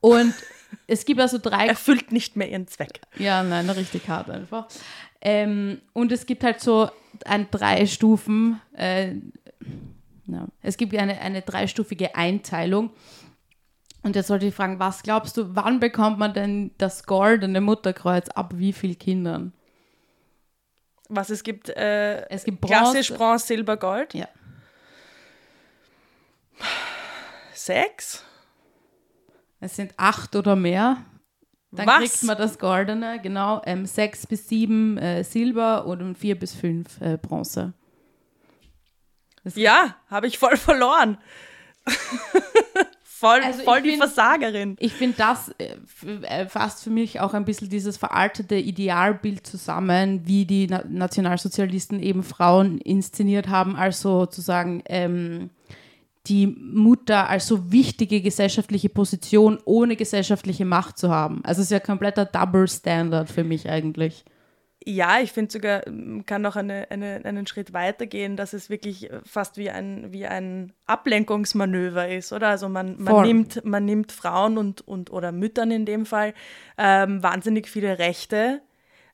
[0.00, 0.34] Und
[0.86, 3.00] es gibt also drei Erfüllt nicht mehr ihren Zweck.
[3.18, 4.68] ja, nein, richtig hart einfach.
[5.20, 6.90] Ähm, und es gibt halt so
[7.24, 9.14] ein drei Stufen, äh,
[10.26, 12.90] ja, es gibt eine, eine dreistufige Einteilung.
[14.04, 18.28] Und jetzt sollte ich fragen, was glaubst du, wann bekommt man denn das goldene Mutterkreuz
[18.28, 19.54] ab wie viel Kindern?
[21.08, 23.18] Was es gibt, äh, Es gibt klassisch Bronze.
[23.18, 24.12] Bronze, Silber, Gold.
[24.12, 24.28] Ja.
[27.54, 28.22] Sechs?
[29.60, 30.98] Es sind acht oder mehr.
[31.70, 31.96] Dann Was?
[32.00, 33.62] kriegt man das Goldene, genau.
[33.64, 37.72] Ähm, sechs bis sieben äh, Silber und vier bis fünf äh, Bronze.
[39.54, 41.16] Ja, habe ich voll verloren.
[43.24, 44.76] voll Also voll die bin- Versagerin.
[44.80, 45.76] Ich finde, das äh,
[46.42, 52.00] äh, fasst für mich auch ein bisschen dieses veraltete Idealbild zusammen, wie die Na Nationalsozialisten
[52.00, 55.50] eben Frauen inszeniert haben, als sozusagen ähm,
[56.26, 61.40] die Mutter als so wichtige gesellschaftliche Position ohne gesellschaftliche Macht zu haben.
[61.44, 64.24] Also es ist ja kompletter Double Standard für mich eigentlich.
[64.86, 68.68] Ja, ich finde sogar, man kann noch eine, eine, einen Schritt weiter gehen, dass es
[68.68, 72.48] wirklich fast wie ein, wie ein Ablenkungsmanöver ist, oder?
[72.48, 73.26] Also man, man, Voll.
[73.26, 76.34] nimmt, man nimmt Frauen und, und oder Müttern in dem Fall
[76.76, 78.60] ähm, wahnsinnig viele Rechte.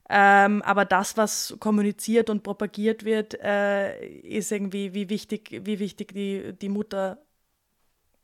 [0.09, 6.13] Ähm, aber das, was kommuniziert und propagiert wird, äh, ist irgendwie, wie wichtig, wie wichtig
[6.13, 7.17] die, die Mutter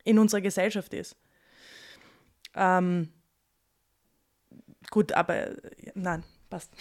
[0.04, 1.16] in unserer Gesellschaft ist.
[2.56, 3.08] Ähm,
[4.90, 5.56] gut, aber äh,
[5.96, 6.74] nein, passt.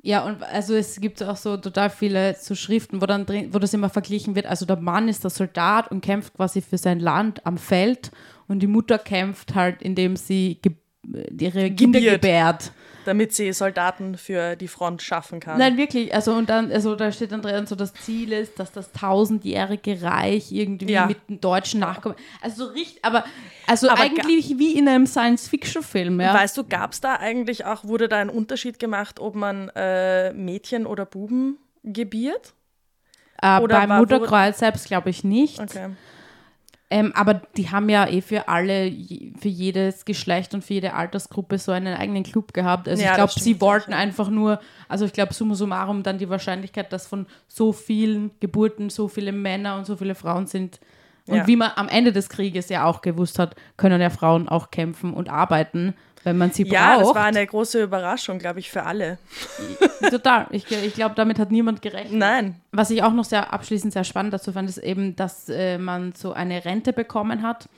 [0.00, 3.58] Ja, und also es gibt auch so total viele so Schriften, wo dann drin, wo
[3.58, 4.46] das immer verglichen wird.
[4.46, 8.12] Also der Mann ist der Soldat und kämpft quasi für sein Land am Feld
[8.46, 10.60] und die Mutter kämpft halt, indem sie
[11.38, 12.72] ihre Kinder gebärt.
[13.08, 15.58] Damit sie Soldaten für die Front schaffen kann.
[15.58, 16.14] Nein, wirklich.
[16.14, 20.02] Also und dann, also da steht dann drin, so das Ziel ist, dass das tausendjährige
[20.02, 21.06] Reich irgendwie Ja.
[21.06, 22.16] mit den Deutschen nachkommt.
[22.42, 23.24] Also so richtig, aber
[23.66, 26.34] also Aber eigentlich wie in einem Science-Fiction-Film, ja.
[26.34, 30.32] Weißt du, gab es da eigentlich auch, wurde da ein Unterschied gemacht, ob man äh,
[30.34, 32.54] Mädchen oder Buben gebiert?
[33.42, 35.58] äh, oder beim Mutterkreuz selbst glaube ich nicht.
[35.60, 35.90] Okay.
[36.90, 38.90] Ähm, aber die haben ja eh für alle,
[39.38, 42.88] für jedes Geschlecht und für jede Altersgruppe so einen eigenen Club gehabt.
[42.88, 44.58] Also Ja, ich glaube, sie wollten einfach nur,
[44.88, 49.32] also ich glaube, summa summarum dann die Wahrscheinlichkeit, dass von so vielen Geburten so viele
[49.32, 50.80] Männer und so viele Frauen sind.
[51.26, 51.46] Und Ja.
[51.46, 55.12] wie man am Ende des Krieges ja auch gewusst hat, können ja Frauen auch kämpfen
[55.12, 55.92] und arbeiten,
[56.24, 57.16] wenn man sie Ja, das braucht.
[57.16, 59.18] war eine große Überraschung, glaube ich, für alle.
[60.10, 60.46] Total.
[60.50, 62.18] Ich, ich glaube, damit hat niemand gerechnet.
[62.18, 62.56] Nein.
[62.72, 66.12] Was ich auch noch sehr abschließend sehr spannend dazu fand, ist eben, dass äh, man
[66.12, 67.68] so eine Rente bekommen hat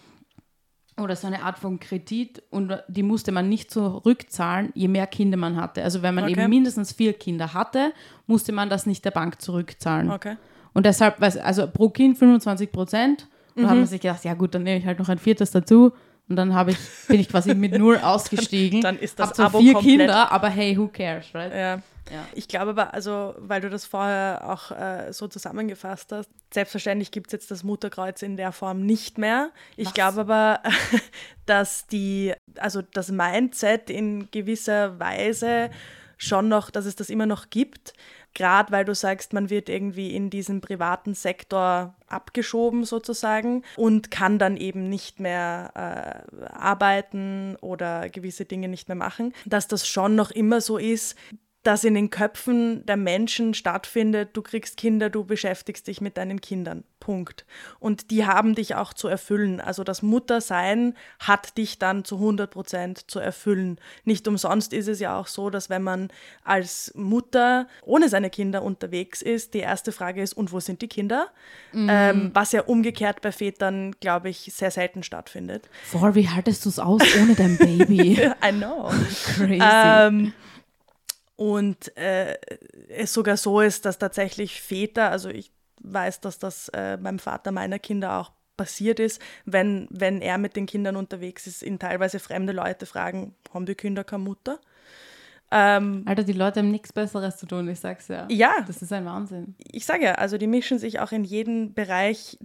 [1.01, 5.36] oder so eine Art von Kredit und die musste man nicht zurückzahlen, je mehr Kinder
[5.38, 5.82] man hatte.
[5.82, 6.32] Also wenn man Okay.
[6.34, 7.93] eben mindestens vier Kinder hatte,
[8.26, 10.11] musste man das nicht der Bank zurückzahlen.
[10.11, 10.36] Okay.
[10.72, 13.26] Und deshalb, also pro Kind 25 Prozent.
[13.57, 15.51] Und da hat man sich gedacht, ja gut, dann nehme ich halt noch ein viertes
[15.51, 15.93] dazu.
[16.31, 16.78] Und dann habe ich,
[17.09, 18.81] bin ich quasi mit null ausgestiegen.
[18.81, 21.53] Dann ist das Abo vier komplett- Kinder, aber hey, who cares, right?
[21.53, 21.83] Ja.
[22.12, 22.26] Ja.
[22.35, 27.28] Ich glaube aber, also, weil du das vorher auch äh, so zusammengefasst hast, selbstverständlich gibt
[27.28, 29.51] es jetzt das Mutterkreuz in der Form nicht mehr.
[29.76, 29.95] Ich Was?
[29.95, 30.61] glaube aber,
[31.47, 35.70] dass die, also das Mindset in gewisser Weise
[36.16, 37.93] schon noch, dass es das immer noch gibt.
[38.35, 44.39] Gerade weil du sagst, man wird irgendwie in diesen privaten Sektor abgeschoben sozusagen und kann
[44.39, 50.14] dann eben nicht mehr äh, arbeiten oder gewisse Dinge nicht mehr machen, dass das schon
[50.14, 51.16] noch immer so ist,
[51.63, 56.41] dass in den Köpfen der Menschen stattfindet, du kriegst Kinder, du beschäftigst dich mit deinen
[56.41, 56.85] Kindern.
[57.01, 57.47] Punkt.
[57.81, 59.61] Und die haben dich auch zu erfüllen.
[59.61, 63.79] Also das Muttersein hat dich dann zu 100 Prozent zu erfüllen.
[64.05, 66.09] Nicht umsonst ist es ja auch so, dass wenn man
[66.45, 70.89] als Mutter ohne seine Kinder unterwegs ist, die erste Frage ist, und wo sind die
[70.89, 71.29] Kinder?
[71.73, 75.69] Ähm, was ja umgekehrt bei Vätern, glaube ich, sehr selten stattfindet.
[75.85, 78.31] Voll, wie haltest du es aus ohne dein Baby?
[78.45, 78.91] I know.
[79.37, 79.59] Crazy.
[79.63, 80.33] Ähm,
[81.41, 82.36] und äh,
[82.91, 87.51] es sogar so ist, dass tatsächlich Väter, also ich weiß, dass das äh, beim Vater
[87.51, 92.18] meiner Kinder auch passiert ist, wenn, wenn er mit den Kindern unterwegs ist, ihn teilweise
[92.18, 94.59] fremde Leute fragen, haben die Kinder keine Mutter?
[95.51, 98.28] Ähm, Alter, die Leute haben nichts Besseres zu tun, ich sag's ja.
[98.28, 98.57] Ja.
[98.66, 99.55] Das ist ein Wahnsinn.
[99.72, 102.36] Ich sage ja, also die mischen sich auch in jeden Bereich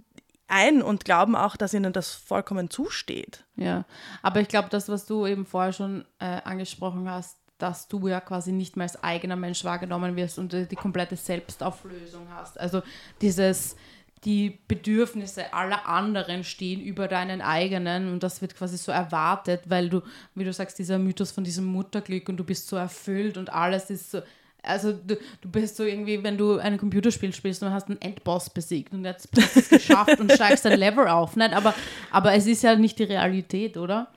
[0.48, 3.44] ein und glauben auch, dass ihnen das vollkommen zusteht.
[3.56, 3.84] Ja,
[4.22, 8.20] aber ich glaube, das, was du eben vorher schon äh, angesprochen hast, dass du ja
[8.20, 12.60] quasi nicht mehr als eigener Mensch wahrgenommen wirst und äh, die komplette Selbstauflösung hast.
[12.60, 12.82] Also
[13.20, 13.76] dieses,
[14.24, 19.88] die Bedürfnisse aller anderen stehen über deinen eigenen und das wird quasi so erwartet, weil
[19.88, 20.02] du,
[20.34, 23.88] wie du sagst, dieser Mythos von diesem Mutterglück und du bist so erfüllt und alles
[23.90, 24.20] ist so,
[24.62, 28.50] also du, du bist so irgendwie, wenn du ein Computerspiel spielst und hast einen Endboss
[28.50, 31.36] besiegt und jetzt hast du es geschafft und steigst ein Level auf.
[31.36, 31.52] Nicht?
[31.54, 31.74] Aber,
[32.10, 34.08] aber es ist ja nicht die Realität, oder?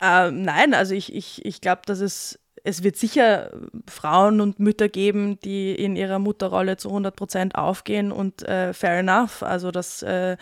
[0.00, 3.50] Ähm, nein, also ich, ich, ich glaube, dass es, es wird sicher
[3.88, 8.98] Frauen und Mütter geben, die in ihrer Mutterrolle zu 100 Prozent aufgehen und äh, fair
[8.98, 9.42] enough.
[9.42, 10.36] Also das äh,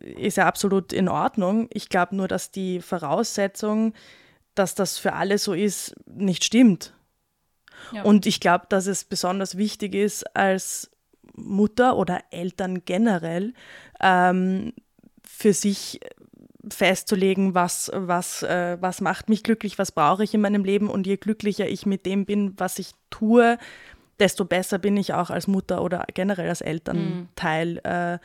[0.00, 1.68] ist ja absolut in Ordnung.
[1.72, 3.94] Ich glaube nur, dass die Voraussetzung,
[4.54, 6.94] dass das für alle so ist, nicht stimmt.
[7.92, 8.02] Ja.
[8.02, 10.90] Und ich glaube, dass es besonders wichtig ist, als
[11.34, 13.54] Mutter oder Eltern generell
[14.00, 14.72] ähm,
[15.24, 16.00] für sich
[16.74, 20.88] festzulegen, was, was, äh, was macht mich glücklich, was brauche ich in meinem Leben.
[20.88, 23.58] Und je glücklicher ich mit dem bin, was ich tue,
[24.18, 27.74] desto besser bin ich auch als Mutter oder generell als Elternteil.
[27.74, 27.80] Mhm.
[27.84, 28.18] Äh,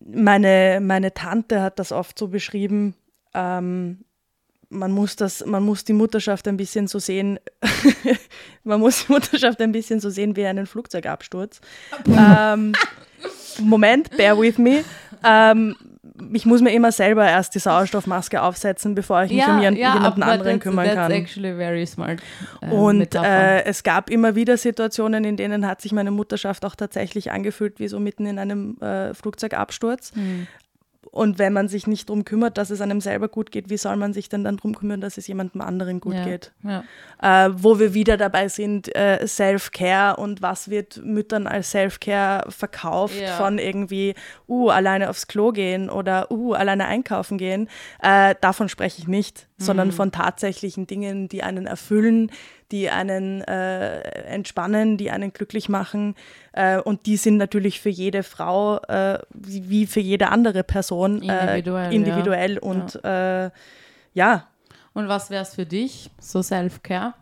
[0.00, 2.94] meine, meine Tante hat das oft so beschrieben,
[3.34, 4.04] ähm,
[4.70, 7.38] man muss das, man muss die Mutterschaft ein bisschen so sehen,
[8.64, 11.60] man muss die Mutterschaft ein bisschen so sehen wie einen Flugzeugabsturz.
[12.06, 12.74] ähm,
[13.60, 14.84] Moment, bear with me.
[15.24, 15.74] Ähm,
[16.32, 19.78] ich muss mir immer selber erst die Sauerstoffmaske aufsetzen, bevor ich mich ja, um jemand,
[19.78, 21.12] ja, jemanden anderen kümmern that's kann.
[21.12, 22.20] Actually very smart,
[22.60, 26.74] äh, und äh, es gab immer wieder Situationen, in denen hat sich meine Mutterschaft auch
[26.74, 30.14] tatsächlich angefühlt wie so mitten in einem äh, Flugzeugabsturz.
[30.14, 30.46] Mhm.
[31.18, 33.96] Und wenn man sich nicht darum kümmert, dass es einem selber gut geht, wie soll
[33.96, 36.52] man sich denn dann darum kümmern, dass es jemandem anderen gut ja, geht?
[36.62, 36.84] Ja.
[37.20, 43.20] Äh, wo wir wieder dabei sind, äh, Self-Care und was wird Müttern als Self-Care verkauft
[43.20, 43.36] ja.
[43.36, 44.14] von irgendwie,
[44.48, 47.68] uh, alleine aufs Klo gehen oder uh, alleine einkaufen gehen.
[48.00, 49.64] Äh, davon spreche ich nicht, mhm.
[49.64, 52.30] sondern von tatsächlichen Dingen, die einen erfüllen,
[52.72, 56.14] die einen äh, entspannen, die einen glücklich machen.
[56.52, 61.58] Äh, und die sind natürlich für jede Frau äh, wie für jede andere Person äh,
[61.58, 62.60] individuell, individuell ja.
[62.60, 63.46] und ja.
[63.46, 63.50] Äh,
[64.14, 64.48] ja.
[64.94, 67.14] Und was wäre es für dich, so Self-Care?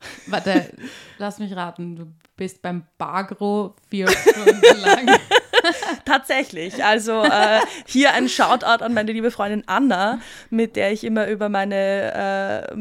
[0.26, 0.72] Warte,
[1.18, 5.18] lass mich raten, du bist beim Bagro vier Stunden lang.
[6.04, 6.82] Tatsächlich.
[6.84, 10.20] Also äh, hier ein Shoutout an meine liebe Freundin Anna,
[10.50, 12.76] mit der ich immer über meine äh,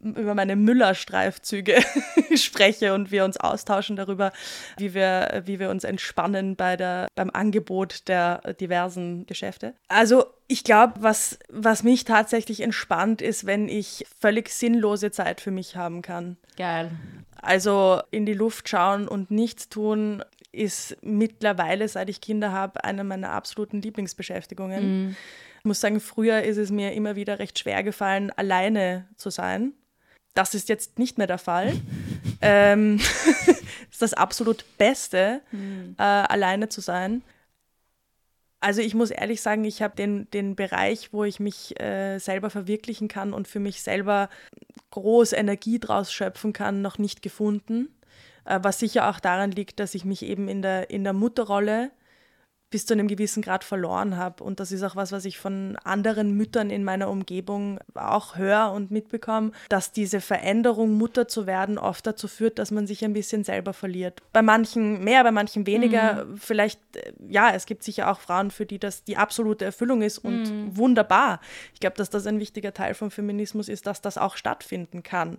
[0.00, 1.80] über meine Müller-Streifzüge
[2.34, 4.32] spreche und wir uns austauschen darüber,
[4.78, 9.74] wie wir, wie wir uns entspannen bei der, beim Angebot der diversen Geschäfte.
[9.88, 15.50] Also ich glaube, was, was mich tatsächlich entspannt, ist, wenn ich völlig sinnlose Zeit für
[15.50, 16.36] mich haben kann.
[16.56, 16.90] Geil.
[17.40, 20.22] Also in die Luft schauen und nichts tun
[20.52, 25.08] ist mittlerweile, seit ich Kinder habe, eine meiner absoluten Lieblingsbeschäftigungen.
[25.08, 25.16] Mm.
[25.60, 29.74] Ich muss sagen, früher ist es mir immer wieder recht schwer gefallen, alleine zu sein.
[30.34, 31.74] Das ist jetzt nicht mehr der Fall.
[32.40, 32.96] ähm,
[33.90, 35.94] ist das absolut Beste, mhm.
[35.98, 37.22] äh, alleine zu sein.
[38.60, 42.50] Also ich muss ehrlich sagen, ich habe den, den Bereich, wo ich mich äh, selber
[42.50, 44.28] verwirklichen kann und für mich selber
[44.90, 47.88] groß Energie draus schöpfen kann, noch nicht gefunden.
[48.44, 51.90] Äh, was sicher auch daran liegt, dass ich mich eben in der, in der Mutterrolle
[52.70, 54.44] bis zu einem gewissen Grad verloren habe.
[54.44, 58.72] Und das ist auch was, was ich von anderen Müttern in meiner Umgebung auch höre
[58.72, 63.12] und mitbekomme, dass diese Veränderung, Mutter zu werden, oft dazu führt, dass man sich ein
[63.12, 64.22] bisschen selber verliert.
[64.32, 66.24] Bei manchen mehr, bei manchen weniger.
[66.24, 66.38] Mhm.
[66.38, 70.18] Vielleicht, äh, ja, es gibt sicher auch Frauen, für die das die absolute Erfüllung ist
[70.18, 70.76] und mhm.
[70.76, 71.40] wunderbar.
[71.74, 75.38] Ich glaube, dass das ein wichtiger Teil vom Feminismus ist, dass das auch stattfinden kann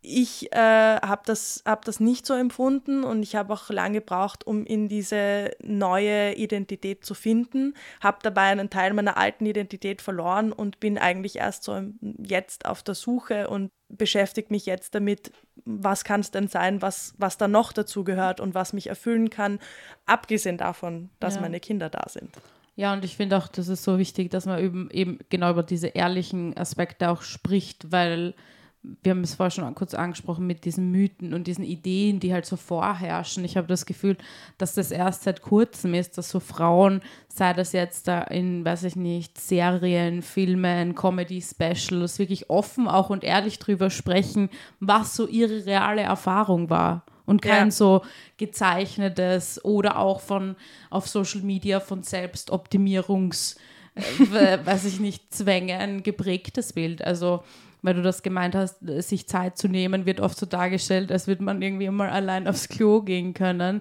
[0.00, 4.46] ich äh, habe das, hab das nicht so empfunden und ich habe auch lange gebraucht,
[4.46, 10.52] um in diese neue Identität zu finden, habe dabei einen Teil meiner alten Identität verloren
[10.52, 11.80] und bin eigentlich erst so
[12.22, 15.32] jetzt auf der Suche und beschäftige mich jetzt damit,
[15.64, 19.30] was kann es denn sein, was, was da noch dazu gehört und was mich erfüllen
[19.30, 19.58] kann,
[20.06, 21.40] abgesehen davon, dass ja.
[21.40, 22.30] meine Kinder da sind.
[22.76, 25.64] Ja, und ich finde auch, das ist so wichtig, dass man eben, eben genau über
[25.64, 28.34] diese ehrlichen Aspekte auch spricht, weil
[28.82, 32.46] wir haben es vorher schon kurz angesprochen mit diesen Mythen und diesen Ideen, die halt
[32.46, 33.44] so vorherrschen.
[33.44, 34.16] Ich habe das Gefühl,
[34.56, 38.84] dass das erst seit kurzem ist, dass so Frauen, sei das jetzt da in, weiß
[38.84, 44.48] ich nicht, Serien, Filmen, Comedy-Specials, wirklich offen auch und ehrlich drüber sprechen,
[44.80, 47.04] was so ihre reale Erfahrung war.
[47.26, 47.70] Und kein ja.
[47.72, 48.02] so
[48.38, 50.56] gezeichnetes oder auch von
[50.88, 53.56] auf Social Media von Selbstoptimierungs-
[53.94, 57.02] äh, weiß ich nicht, Zwänge ein geprägtes Bild.
[57.02, 57.42] Also
[57.88, 61.42] weil du das gemeint hast, sich Zeit zu nehmen, wird oft so dargestellt, als würde
[61.42, 63.80] man irgendwie mal allein aufs Klo gehen können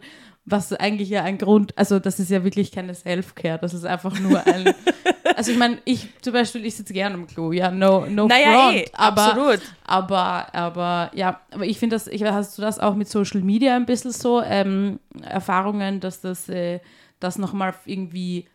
[0.50, 4.18] was eigentlich ja ein Grund, also das ist ja wirklich keine Self-Care, das ist einfach
[4.18, 4.74] nur ein,
[5.36, 8.54] also ich meine, ich zum Beispiel, ich sitze gerne im Klo, ja, no, no naja,
[8.54, 9.60] front, eh, aber, absolut.
[9.84, 13.76] aber, aber, ja, aber ich finde das, ich, hast du das auch mit Social Media
[13.76, 16.80] ein bisschen so, ähm, Erfahrungen, dass das, äh,
[17.20, 18.48] das nochmal irgendwie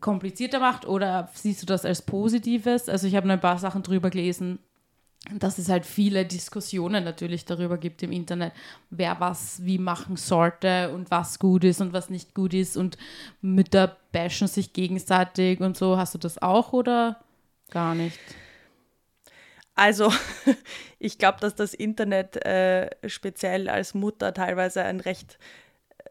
[0.00, 2.88] komplizierter macht oder siehst du das als Positives?
[2.88, 4.58] Also ich habe ein paar Sachen drüber gelesen,
[5.34, 8.52] dass es halt viele Diskussionen natürlich darüber gibt im Internet,
[8.90, 12.96] wer was wie machen sollte und was gut ist und was nicht gut ist und
[13.40, 15.96] Mütter bashen sich gegenseitig und so.
[15.96, 17.20] Hast du das auch oder
[17.70, 18.18] gar nicht?
[19.74, 20.10] Also,
[20.98, 25.38] ich glaube, dass das Internet äh, speziell als Mutter teilweise ein recht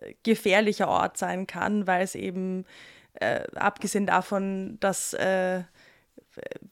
[0.02, 2.66] äh, gefährlicher Ort sein kann, weil es eben,
[3.20, 5.64] äh, abgesehen davon, dass äh,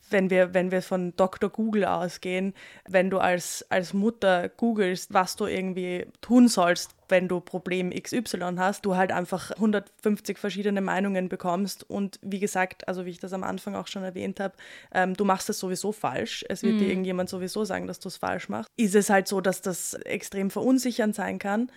[0.09, 1.49] wenn wir, wenn wir von Dr.
[1.49, 2.53] Google ausgehen,
[2.87, 8.55] wenn du als, als Mutter googelst, was du irgendwie tun sollst, wenn du Problem XY
[8.57, 13.33] hast, du halt einfach 150 verschiedene Meinungen bekommst und wie gesagt, also wie ich das
[13.33, 14.55] am Anfang auch schon erwähnt habe,
[14.93, 16.45] ähm, du machst es sowieso falsch.
[16.49, 16.79] Es wird mhm.
[16.79, 18.69] dir irgendjemand sowieso sagen, dass du es falsch machst.
[18.77, 21.71] Ist es halt so, dass das extrem verunsichernd sein kann.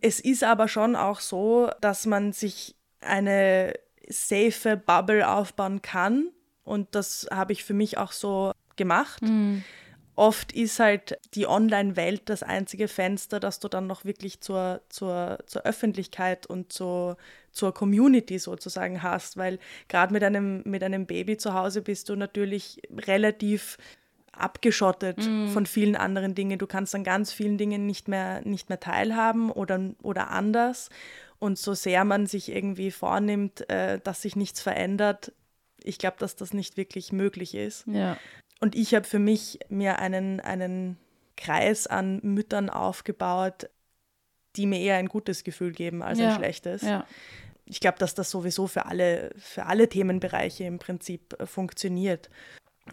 [0.00, 3.74] Es ist aber schon auch so, dass man sich eine
[4.08, 6.30] safe Bubble aufbauen kann,
[6.64, 9.22] und das habe ich für mich auch so gemacht.
[9.22, 9.64] Mhm.
[10.14, 15.38] Oft ist halt die Online-Welt das einzige Fenster, das du dann noch wirklich zur, zur,
[15.46, 17.16] zur Öffentlichkeit und zur,
[17.50, 22.16] zur Community sozusagen hast, weil gerade mit einem, mit einem Baby zu Hause bist du
[22.16, 23.78] natürlich relativ
[24.32, 25.48] abgeschottet mm.
[25.48, 26.58] von vielen anderen Dingen.
[26.58, 30.90] Du kannst an ganz vielen Dingen nicht mehr, nicht mehr teilhaben oder, oder anders.
[31.42, 35.32] Und so sehr man sich irgendwie vornimmt, äh, dass sich nichts verändert,
[35.82, 37.84] ich glaube, dass das nicht wirklich möglich ist.
[37.88, 38.16] Ja.
[38.60, 40.98] Und ich habe für mich mir einen, einen
[41.36, 43.68] Kreis an Müttern aufgebaut,
[44.54, 46.28] die mir eher ein gutes Gefühl geben als ja.
[46.28, 46.82] ein schlechtes.
[46.82, 47.08] Ja.
[47.64, 52.30] Ich glaube, dass das sowieso für alle, für alle Themenbereiche im Prinzip äh, funktioniert.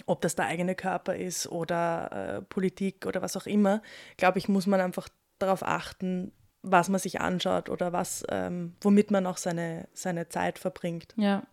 [0.08, 3.84] Ob das der eigene Körper ist oder äh, Politik oder was auch immer,
[4.18, 6.32] glaube ich, muss man einfach darauf achten,
[6.62, 11.14] was man sich anschaut oder was, ähm, womit man auch seine, seine Zeit verbringt.
[11.16, 11.43] Ja.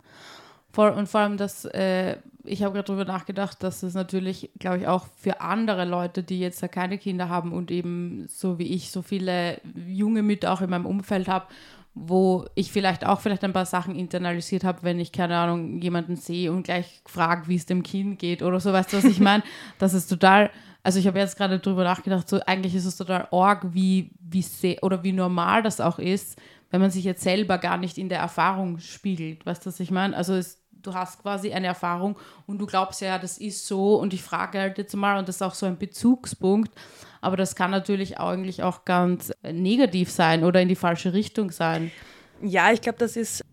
[0.71, 4.79] Vor, und vor allem, dass äh, ich habe gerade darüber nachgedacht, dass es natürlich, glaube
[4.79, 8.73] ich, auch für andere Leute, die jetzt ja keine Kinder haben und eben so wie
[8.73, 11.47] ich so viele junge Mütter auch in meinem Umfeld habe,
[11.95, 16.15] wo ich vielleicht auch vielleicht ein paar Sachen internalisiert habe, wenn ich, keine Ahnung, jemanden
[16.15, 19.19] sehe und gleich frage, wie es dem Kind geht oder so, weißt du, was ich
[19.21, 19.43] meine?
[19.79, 20.51] das ist total,
[20.87, 24.41] also ich habe jetzt gerade darüber nachgedacht, so eigentlich ist es total arg, wie, wie
[24.41, 26.39] sehr oder wie normal das auch ist,
[26.71, 29.45] wenn man sich jetzt selber gar nicht in der Erfahrung spiegelt.
[29.45, 30.15] Weißt du, was ich meine?
[30.15, 32.15] Also es, du hast quasi eine Erfahrung
[32.45, 35.35] und du glaubst ja, das ist so und ich frage halt jetzt mal und das
[35.35, 36.71] ist auch so ein Bezugspunkt.
[37.19, 41.91] Aber das kann natürlich eigentlich auch ganz negativ sein oder in die falsche Richtung sein.
[42.41, 43.43] Ja, ich glaube, das ist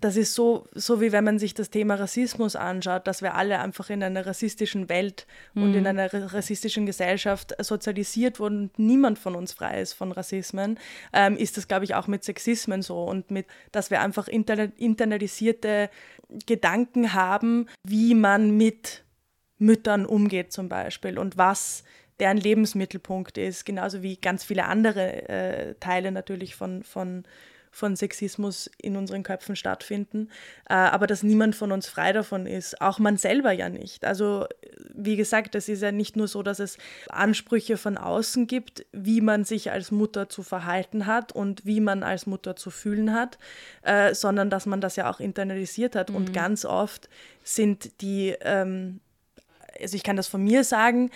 [0.00, 3.60] das ist so, so wie wenn man sich das Thema Rassismus anschaut, dass wir alle
[3.60, 5.62] einfach in einer rassistischen Welt mhm.
[5.62, 5.86] und in mhm.
[5.86, 10.78] einer rassistischen Gesellschaft sozialisiert wurden und niemand von uns frei ist von Rassismen,
[11.12, 15.90] ähm, ist das, glaube ich, auch mit Sexismen so und mit, dass wir einfach internalisierte
[16.46, 19.04] Gedanken haben, wie man mit
[19.58, 21.84] Müttern umgeht zum Beispiel und was
[22.20, 27.24] deren Lebensmittelpunkt ist, genauso wie ganz viele andere äh, Teile natürlich von, von
[27.70, 30.28] von Sexismus in unseren Köpfen stattfinden,
[30.68, 34.04] äh, aber dass niemand von uns frei davon ist, auch man selber ja nicht.
[34.04, 34.46] Also
[34.92, 39.20] wie gesagt, es ist ja nicht nur so, dass es Ansprüche von außen gibt, wie
[39.20, 43.38] man sich als Mutter zu verhalten hat und wie man als Mutter zu fühlen hat,
[43.82, 46.10] äh, sondern dass man das ja auch internalisiert hat.
[46.10, 46.16] Mhm.
[46.16, 47.08] Und ganz oft
[47.44, 49.00] sind die, ähm,
[49.80, 51.10] also ich kann das von mir sagen,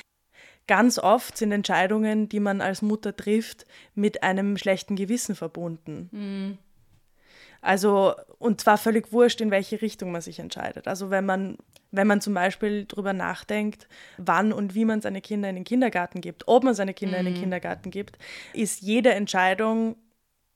[0.66, 6.08] Ganz oft sind Entscheidungen, die man als Mutter trifft, mit einem schlechten Gewissen verbunden.
[6.12, 6.58] Mhm.
[7.60, 10.86] Also, und zwar völlig wurscht, in welche Richtung man sich entscheidet.
[10.86, 11.56] Also, wenn man,
[11.92, 13.88] wenn man zum Beispiel darüber nachdenkt,
[14.18, 17.20] wann und wie man seine Kinder in den Kindergarten gibt, ob man seine Kinder mhm.
[17.20, 17.42] in den mhm.
[17.42, 18.18] Kindergarten gibt,
[18.52, 19.96] ist jede Entscheidung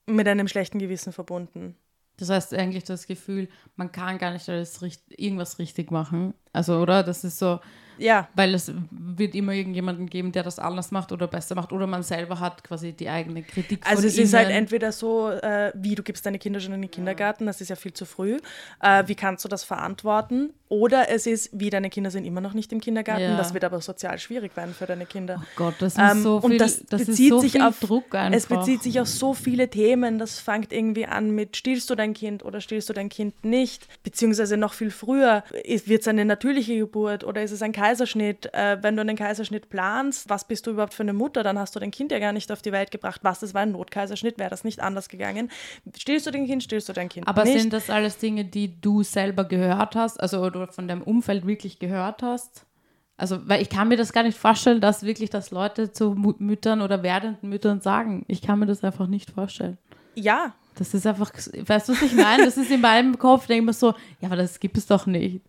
[0.05, 1.75] mit einem schlechten Gewissen verbunden.
[2.17, 4.79] Das heißt eigentlich das Gefühl, man kann gar nicht alles
[5.09, 6.35] irgendwas richtig machen.
[6.53, 7.01] Also, oder?
[7.01, 7.59] Das ist so,
[7.99, 8.27] ja.
[8.35, 12.03] Weil es wird immer irgendjemanden geben, der das anders macht oder besser macht oder man
[12.03, 13.85] selber hat quasi die eigene Kritik.
[13.85, 14.25] Also es innen.
[14.25, 17.61] ist halt entweder so, äh, wie du gibst deine Kinder schon in den Kindergarten, das
[17.61, 18.39] ist ja viel zu früh.
[18.81, 20.53] Äh, wie kannst du das verantworten?
[20.69, 23.37] Oder es ist, wie deine Kinder sind immer noch nicht im Kindergarten, Ja.
[23.37, 25.41] das wird aber sozial schwierig werden für deine Kinder.
[25.41, 27.79] Oh Gott, das ist Ähm, so viel, und das, das bezieht so sich viel auf
[27.79, 28.37] Druck einfach.
[28.37, 30.19] Es bezieht sich auf so viele Themen.
[30.19, 33.87] Das fängt irgendwie an mit stillst du dein Kind oder stillst du dein Kind nicht,
[34.03, 35.43] beziehungsweise noch viel früher
[35.85, 38.53] wird es eine natürliche Geburt oder ist es ein Kaiserschnitt?
[38.53, 41.41] Äh, wenn du einen Kaiserschnitt planst, was bist du überhaupt für eine Mutter?
[41.41, 43.21] Dann hast du dein Kind ja gar nicht auf die Welt gebracht.
[43.23, 45.49] Was das war ein Notkaiserschnitt, wäre das nicht anders gegangen.
[45.97, 47.59] Stillst du dein Kind, stillst du dein Kind Aber nicht?
[47.59, 51.79] sind das alles Dinge, die du selber gehört hast, also oder von deinem Umfeld wirklich
[51.79, 52.65] gehört hast?
[53.17, 56.81] Also, weil ich kann mir das gar nicht vorstellen, dass wirklich das Leute zu Müttern
[56.81, 58.23] oder werdenden Müttern sagen.
[58.27, 59.77] Ich kann mir das einfach nicht vorstellen.
[60.15, 62.45] ja, Das ist einfach, weißt du, was ich meine?
[62.45, 65.05] Das ist in meinem Kopf, denke ich mir so, ja, aber das gibt es doch
[65.05, 65.41] nicht.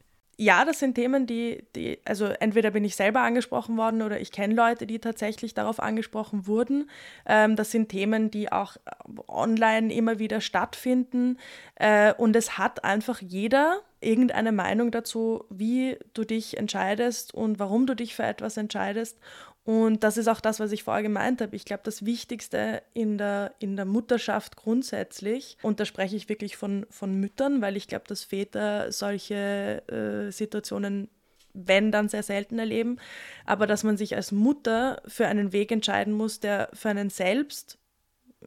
[0.43, 4.33] Ja, das sind Themen, die, die, also entweder bin ich selber angesprochen worden oder ich
[4.33, 6.89] kenne Leute, die tatsächlich darauf angesprochen wurden.
[7.27, 8.81] Ähm, das sind Themen, die auch äh,
[9.29, 11.37] online immer wieder stattfinden.
[11.75, 17.85] Äh, und es hat einfach jeder irgendeine Meinung dazu, wie du dich entscheidest und warum
[17.85, 19.19] du dich für etwas entscheidest.
[19.71, 21.55] Und das ist auch das, was ich vorher gemeint habe.
[21.55, 26.57] Ich glaube, das Wichtigste in der, in der Mutterschaft grundsätzlich, und da spreche ich wirklich
[26.57, 31.09] von, von Müttern, weil ich glaube, dass Väter solche äh, Situationen,
[31.53, 32.99] wenn dann sehr selten erleben,
[33.47, 37.79] aber dass man sich als Mutter für einen Weg entscheiden muss, der für einen selbst,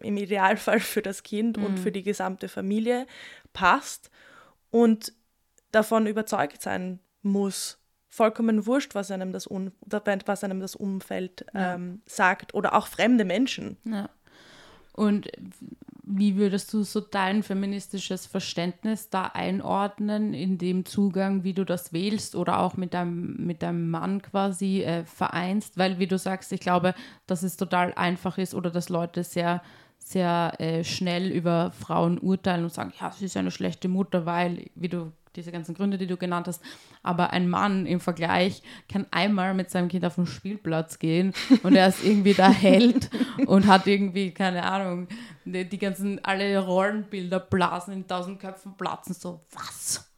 [0.01, 3.07] im Idealfall für das Kind und für die gesamte Familie
[3.53, 4.11] passt
[4.71, 5.13] und
[5.71, 7.77] davon überzeugt sein muss.
[8.13, 13.25] Vollkommen wurscht, was einem das, Un was einem das Umfeld ähm, sagt oder auch fremde
[13.25, 13.77] Menschen.
[13.85, 14.07] Ja.
[14.91, 15.31] Und
[16.03, 21.91] wie würdest du so dein feministisches Verständnis da einordnen in dem Zugang, wie du das
[21.91, 25.79] wählst oder auch mit deinem, mit deinem Mann quasi äh, vereinst?
[25.79, 26.93] Weil, wie du sagst, ich glaube,
[27.25, 29.63] dass es total einfach ist oder dass Leute sehr,
[29.97, 34.69] sehr äh, schnell über Frauen urteilen und sagen, ja, sie ist eine schlechte Mutter, weil,
[34.75, 36.61] wie du diese ganzen Gründe, die du genannt hast.
[37.01, 38.61] Aber ein Mann im Vergleich
[38.91, 43.09] kann einmal mit seinem Kind auf den Spielplatz gehen und er ist irgendwie der Held
[43.47, 45.07] und hat irgendwie, keine Ahnung,
[45.45, 49.13] die, die ganzen, alle Rollenbilder blasen in tausend Köpfen platzen.
[49.13, 50.09] So, was?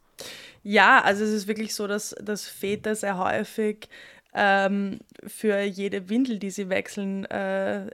[0.62, 3.88] Ja, also es ist wirklich so, dass, dass Väter sehr häufig
[4.34, 7.90] ähm, für jede Windel, die sie wechseln, äh,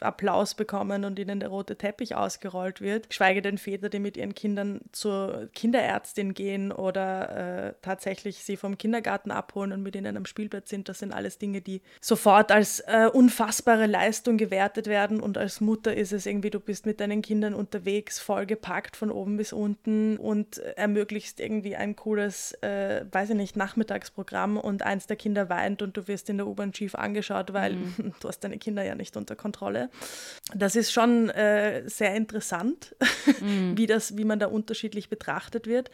[0.00, 3.12] Applaus bekommen und ihnen der rote Teppich ausgerollt wird.
[3.12, 8.78] Schweige denn Väter, die mit ihren Kindern zur Kinderärztin gehen oder äh, tatsächlich sie vom
[8.78, 10.88] Kindergarten abholen und mit ihnen am Spielplatz sind.
[10.88, 15.20] Das sind alles Dinge, die sofort als äh, unfassbare Leistung gewertet werden.
[15.20, 19.36] Und als Mutter ist es irgendwie, du bist mit deinen Kindern unterwegs, vollgepackt von oben
[19.36, 25.16] bis unten und ermöglichst irgendwie ein cooles, äh, weiß ich nicht, Nachmittagsprogramm und eins der
[25.16, 27.76] Kinder weint und du wirst in der U-Bahn schief angeschaut, weil
[28.20, 29.75] du hast deine Kinder ja nicht unter Kontrolle.
[30.54, 32.94] Das ist schon äh, sehr interessant,
[33.74, 35.90] wie, das, wie man da unterschiedlich betrachtet wird.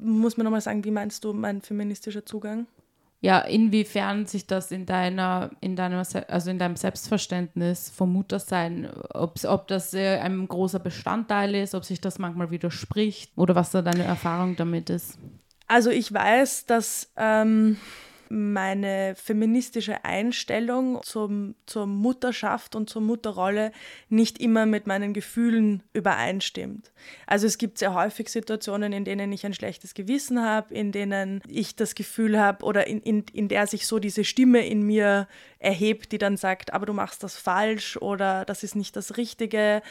[0.00, 2.66] Muss man nochmal sagen, wie meinst du mein feministischer Zugang?
[3.24, 9.42] Ja, inwiefern sich das in deiner, in deiner, also in deinem Selbstverständnis vom Muttersein, ob,
[9.44, 13.80] ob das äh, ein großer Bestandteil ist, ob sich das manchmal widerspricht oder was da
[13.80, 15.18] deine Erfahrung damit ist.
[15.66, 17.78] Also ich weiß, dass ähm,
[18.30, 23.72] meine feministische Einstellung zum, zur Mutterschaft und zur Mutterrolle
[24.08, 26.92] nicht immer mit meinen Gefühlen übereinstimmt.
[27.26, 31.42] Also es gibt sehr häufig Situationen, in denen ich ein schlechtes Gewissen habe, in denen
[31.46, 35.28] ich das Gefühl habe oder in, in, in der sich so diese Stimme in mir
[35.64, 39.82] erhebt, die dann sagt, aber du machst das falsch oder das ist nicht das Richtige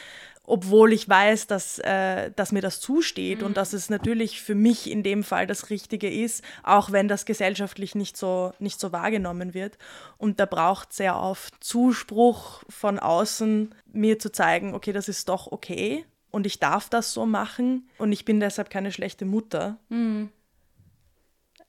[0.46, 4.90] obwohl ich weiß, dass, äh, dass mir das zusteht und dass es natürlich für mich
[4.90, 9.54] in dem Fall das Richtige ist, auch wenn das gesellschaftlich nicht so, nicht so wahrgenommen
[9.54, 9.78] wird.
[10.18, 15.50] Und da braucht sehr oft Zuspruch von außen, mir zu zeigen, okay, das ist doch
[15.50, 19.78] okay und ich darf das so machen und ich bin deshalb keine schlechte Mutter.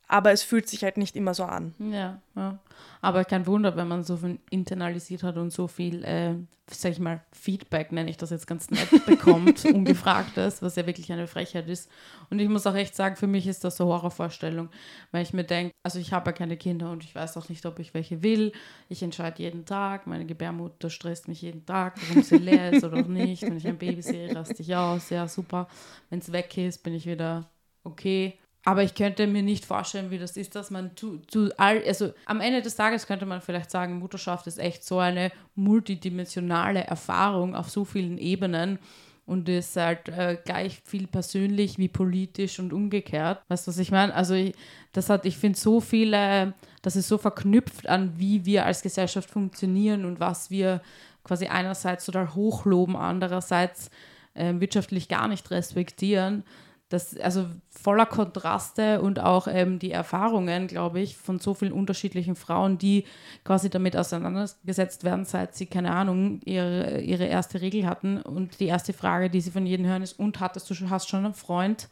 [0.08, 1.74] Aber es fühlt sich halt nicht immer so an.
[1.80, 2.60] Ja, ja.
[3.02, 6.36] Aber kein Wunder, wenn man so viel internalisiert hat und so viel, äh,
[6.70, 11.12] sag ich mal, Feedback, nenne ich das jetzt ganz nett, bekommt, ungefragtes, was ja wirklich
[11.12, 11.90] eine Frechheit ist.
[12.30, 14.70] Und ich muss auch echt sagen, für mich ist das so Horrorvorstellung,
[15.12, 17.66] weil ich mir denke, also ich habe ja keine Kinder und ich weiß auch nicht,
[17.66, 18.52] ob ich welche will.
[18.90, 23.02] Ich entscheide jeden Tag, meine Gebärmutter stresst mich jeden Tag, warum sie leer ist oder
[23.04, 23.42] nicht.
[23.44, 25.68] Wenn ich ein Baby sehe, raste ich aus, ja super.
[26.10, 27.50] Wenn es weg ist, bin ich wieder
[27.84, 28.38] okay.
[28.68, 32.12] Aber ich könnte mir nicht vorstellen, wie das ist, dass man zu, zu all, also
[32.26, 37.56] am Ende des Tages könnte man vielleicht sagen, Mutterschaft ist echt so eine multidimensionale Erfahrung
[37.56, 38.80] auf so vielen Ebenen
[39.28, 43.44] und ist halt äh, gleich viel persönlich wie politisch und umgekehrt.
[43.50, 44.14] Weißt du, was ich meine?
[44.16, 44.56] Also ich,
[44.94, 49.30] das hat, ich finde so viele, das ist so verknüpft an, wie wir als Gesellschaft
[49.30, 50.82] funktionieren und was wir
[51.24, 53.92] quasi einerseits total hochloben, andererseits
[54.34, 56.44] äh, wirtschaftlich gar nicht respektieren
[56.90, 62.36] das, also voller Kontraste und auch ähm, die Erfahrungen, glaube ich, von so vielen unterschiedlichen
[62.36, 63.06] Frauen, die
[63.44, 68.22] quasi damit auseinandergesetzt werden, seit sie, keine Ahnung, ihre, ihre erste Regel hatten.
[68.22, 71.10] Und die erste Frage, die sie von jedem hören, ist, und hattest du schon, hast
[71.10, 71.90] schon einen Freund?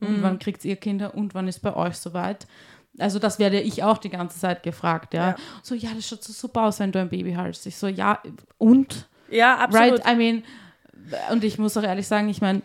[0.00, 0.22] Und mhm.
[0.22, 1.14] wann kriegt ihr Kinder?
[1.14, 2.46] Und wann ist bei euch soweit?
[2.98, 5.30] Also das werde ich auch die ganze Zeit gefragt, ja.
[5.30, 5.36] ja.
[5.62, 7.66] So, ja, das schaut so super aus, wenn du ein Baby hast.
[7.66, 8.20] Ich so, ja,
[8.56, 9.06] und?
[9.30, 10.04] Ja, absolut.
[10.04, 10.42] Right, I mean,
[11.30, 12.62] und ich muss auch ehrlich sagen, ich meine,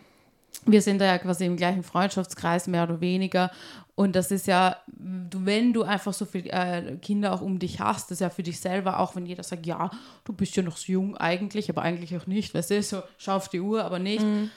[0.66, 3.50] wir sind da ja quasi im gleichen Freundschaftskreis, mehr oder weniger.
[3.94, 8.10] Und das ist ja, wenn du einfach so viele äh, Kinder auch um dich hast,
[8.10, 9.90] das ist ja für dich selber, auch wenn jeder sagt, ja,
[10.24, 13.36] du bist ja noch so jung eigentlich, aber eigentlich auch nicht, weißt du, so, schau
[13.36, 14.24] auf die Uhr, aber nicht.
[14.24, 14.50] Mhm.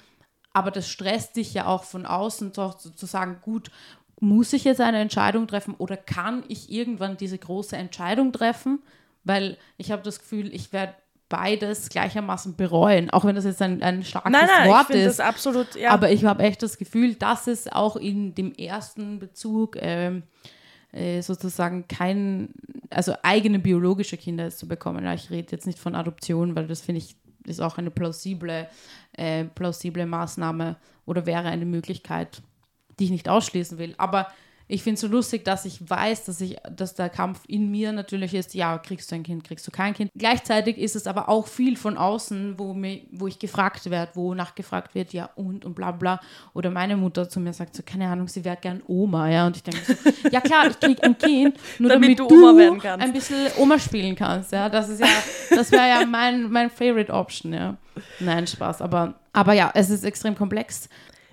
[0.52, 3.72] Aber das stresst dich ja auch von außen, doch zu, zu sagen, gut,
[4.20, 8.82] muss ich jetzt eine Entscheidung treffen oder kann ich irgendwann diese große Entscheidung treffen?
[9.24, 10.96] Weil ich habe das Gefühl, ich werde
[11.30, 15.20] beides gleichermaßen bereuen, auch wenn das jetzt ein, ein starkes nein, nein, Wort ich ist.
[15.20, 15.92] Das absolut, ja.
[15.92, 20.24] Aber ich habe echt das Gefühl, dass es auch in dem ersten Bezug ähm,
[20.92, 22.50] äh, sozusagen kein,
[22.90, 25.06] also eigene biologische Kinder zu bekommen.
[25.06, 27.16] Ja, ich rede jetzt nicht von Adoption, weil das finde ich
[27.46, 28.68] ist auch eine plausible,
[29.14, 32.42] äh, plausible Maßnahme oder wäre eine Möglichkeit,
[33.00, 33.96] die ich nicht ausschließen will.
[33.98, 34.28] Aber
[34.72, 37.92] ich finde es so lustig, dass ich weiß, dass ich, dass der Kampf in mir
[37.92, 40.12] natürlich ist, ja, kriegst du ein Kind, kriegst du kein Kind.
[40.16, 44.36] Gleichzeitig ist es aber auch viel von außen, wo, mir, wo ich gefragt werde, wo
[44.36, 46.22] nachgefragt wird, ja und und bla bla.
[46.54, 49.48] Oder meine Mutter zu mir sagt so, keine Ahnung, sie wäre gern Oma, ja.
[49.48, 49.94] Und ich denke so,
[50.32, 54.16] ja klar, ich kriege ein Kind, nur damit, damit du, du ein bisschen Oma spielen
[54.16, 54.70] kannst, ja.
[54.70, 55.08] Das ist ja,
[55.50, 57.76] das wäre ja mein, mein Favorite Option, ja.
[58.20, 60.90] Nein, Spaß, aber, aber ja, es ist extrem komplex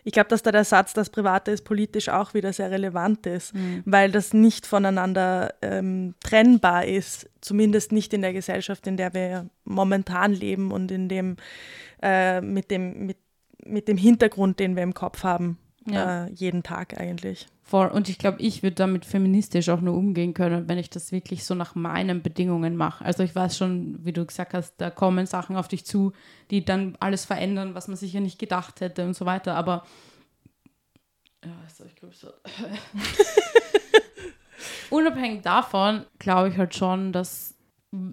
[0.06, 3.52] ich glaube, dass da der Satz, das Private ist politisch auch wieder sehr relevant ist,
[3.52, 3.82] mhm.
[3.86, 9.50] weil das nicht voneinander ähm, trennbar ist, zumindest nicht in der Gesellschaft, in der wir
[9.64, 11.38] momentan leben und in dem,
[12.00, 13.16] äh, mit, dem mit,
[13.64, 15.58] mit dem Hintergrund, den wir im Kopf haben,
[15.92, 16.26] ja.
[16.26, 17.46] äh, jeden Tag eigentlich.
[17.62, 17.88] Voll.
[17.88, 21.44] Und ich glaube, ich würde damit feministisch auch nur umgehen können, wenn ich das wirklich
[21.44, 23.04] so nach meinen Bedingungen mache.
[23.04, 26.12] Also ich weiß schon, wie du gesagt hast, da kommen Sachen auf dich zu,
[26.50, 29.56] die dann alles verändern, was man sicher nicht gedacht hätte und so weiter.
[29.56, 29.84] Aber
[31.44, 32.28] ja, also ich glaube so.
[34.90, 37.56] Unabhängig davon glaube ich halt schon, dass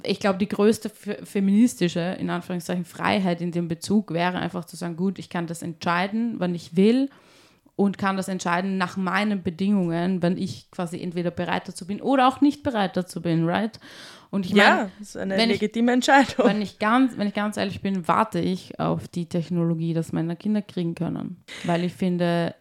[0.04, 4.96] ich glaube, die größte feministische, in Anführungszeichen, Freiheit in dem Bezug wäre einfach zu sagen,
[4.96, 7.10] gut, ich kann das entscheiden, wann ich will
[7.76, 12.28] und kann das entscheiden nach meinen Bedingungen, wenn ich quasi entweder bereit dazu bin oder
[12.28, 13.80] auch nicht bereit dazu bin, right?
[14.30, 16.48] Und ich meine, ja, das ist eine legitime ich, Entscheidung.
[16.48, 20.36] Wenn ich, ganz, wenn ich ganz ehrlich bin, warte ich auf die Technologie, dass meine
[20.36, 21.44] Kinder kriegen können.
[21.66, 22.56] Weil ich finde,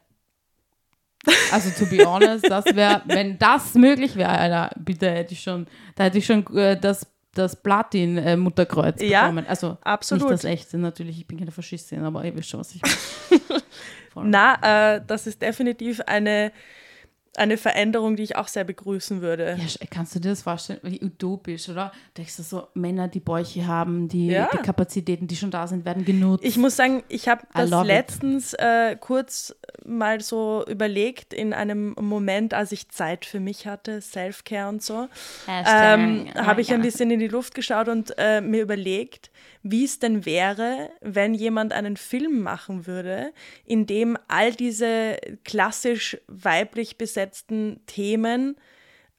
[1.50, 5.66] also to be honest, das wäre, wenn das möglich wäre, Alter, bitte hätte ich schon,
[5.94, 9.46] da hätte ich schon äh, das das Platin-Mutterkreuz äh, ja, bekommen.
[9.46, 10.24] Also absolut.
[10.24, 12.82] nicht das echte natürlich, ich bin keine Faschistin, aber ihr wisst schon, was ich
[14.14, 14.28] meine.
[14.28, 16.52] Na, äh, das ist definitiv eine
[17.36, 19.56] eine Veränderung, die ich auch sehr begrüßen würde.
[19.58, 20.80] Ja, kannst du dir das vorstellen?
[20.82, 21.92] Wie utopisch, oder?
[22.16, 24.50] Denkst du so, Männer, die Bäuche haben, die, ja.
[24.52, 26.44] die Kapazitäten, die schon da sind, werden genutzt?
[26.44, 29.54] Ich muss sagen, ich habe das letztens äh, kurz
[29.84, 35.08] mal so überlegt, in einem Moment, als ich Zeit für mich hatte, Self-Care und so,
[35.48, 39.30] ähm, habe ich ein bisschen in die Luft geschaut und äh, mir überlegt,
[39.62, 43.32] wie es denn wäre, wenn jemand einen Film machen würde,
[43.64, 48.56] in dem all diese klassisch weiblich besetzten Themen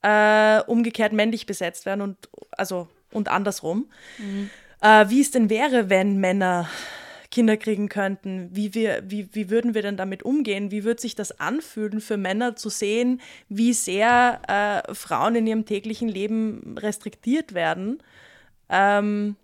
[0.01, 3.89] äh, umgekehrt männlich besetzt werden und also und andersrum.
[4.17, 4.49] Mhm.
[4.81, 6.67] Äh, wie es denn wäre, wenn Männer
[7.31, 10.69] Kinder kriegen könnten, wie, wir, wie, wie würden wir denn damit umgehen?
[10.69, 15.65] Wie würde sich das anfühlen für Männer zu sehen, wie sehr äh, Frauen in ihrem
[15.65, 18.03] täglichen Leben restriktiert werden?
[18.69, 19.35] Ähm,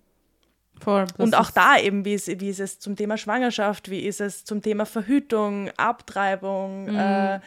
[0.80, 4.22] Voll, und auch da eben, wie ist, wie ist es zum Thema Schwangerschaft, wie ist
[4.22, 6.92] es zum Thema Verhütung, Abtreibung.
[6.92, 6.98] Mhm.
[6.98, 7.40] Äh,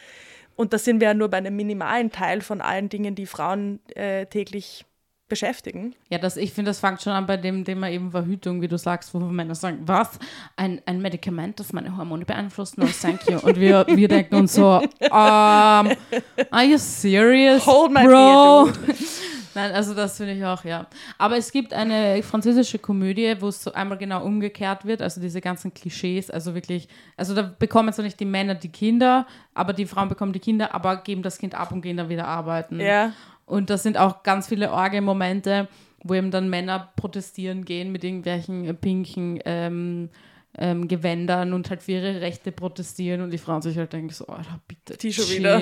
[0.56, 3.80] und da sind wir ja nur bei einem minimalen Teil von allen Dingen, die Frauen
[3.94, 4.84] äh, täglich
[5.32, 5.94] beschäftigen.
[6.10, 8.76] Ja, das, ich finde, das fängt schon an bei dem Thema eben Verhütung, wie du
[8.76, 10.18] sagst, wo Männer sagen, was?
[10.56, 12.76] Ein, ein Medikament, das meine Hormone beeinflusst?
[12.76, 13.38] No, thank you.
[13.38, 18.66] Und wir, wir denken uns so, um, are you serious, Hold my bro?
[18.66, 18.94] Beer,
[19.54, 20.86] Nein, also das finde ich auch, ja.
[21.18, 25.40] Aber es gibt eine französische Komödie, wo es so einmal genau umgekehrt wird, also diese
[25.40, 29.86] ganzen Klischees, also wirklich, also da bekommen so nicht die Männer die Kinder, aber die
[29.86, 32.80] Frauen bekommen die Kinder, aber geben das Kind ab und gehen dann wieder arbeiten.
[32.80, 33.12] Ja.
[33.46, 35.68] Und das sind auch ganz viele Orge-Momente,
[36.02, 40.10] wo eben dann Männer protestieren gehen mit irgendwelchen pinken ähm,
[40.58, 44.26] ähm, Gewändern und halt für ihre Rechte protestieren und die Frauen sich halt denken so,
[44.28, 44.36] oh,
[44.68, 44.96] bitte.
[44.98, 45.58] Die schon wieder.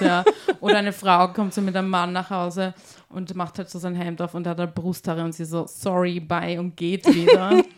[0.00, 0.24] ja.
[0.60, 2.74] Oder eine Frau kommt so mit einem Mann nach Hause
[3.08, 6.20] und macht halt so sein Hemd auf und hat halt Brusthaare und sie so, sorry,
[6.20, 7.62] bye und geht wieder.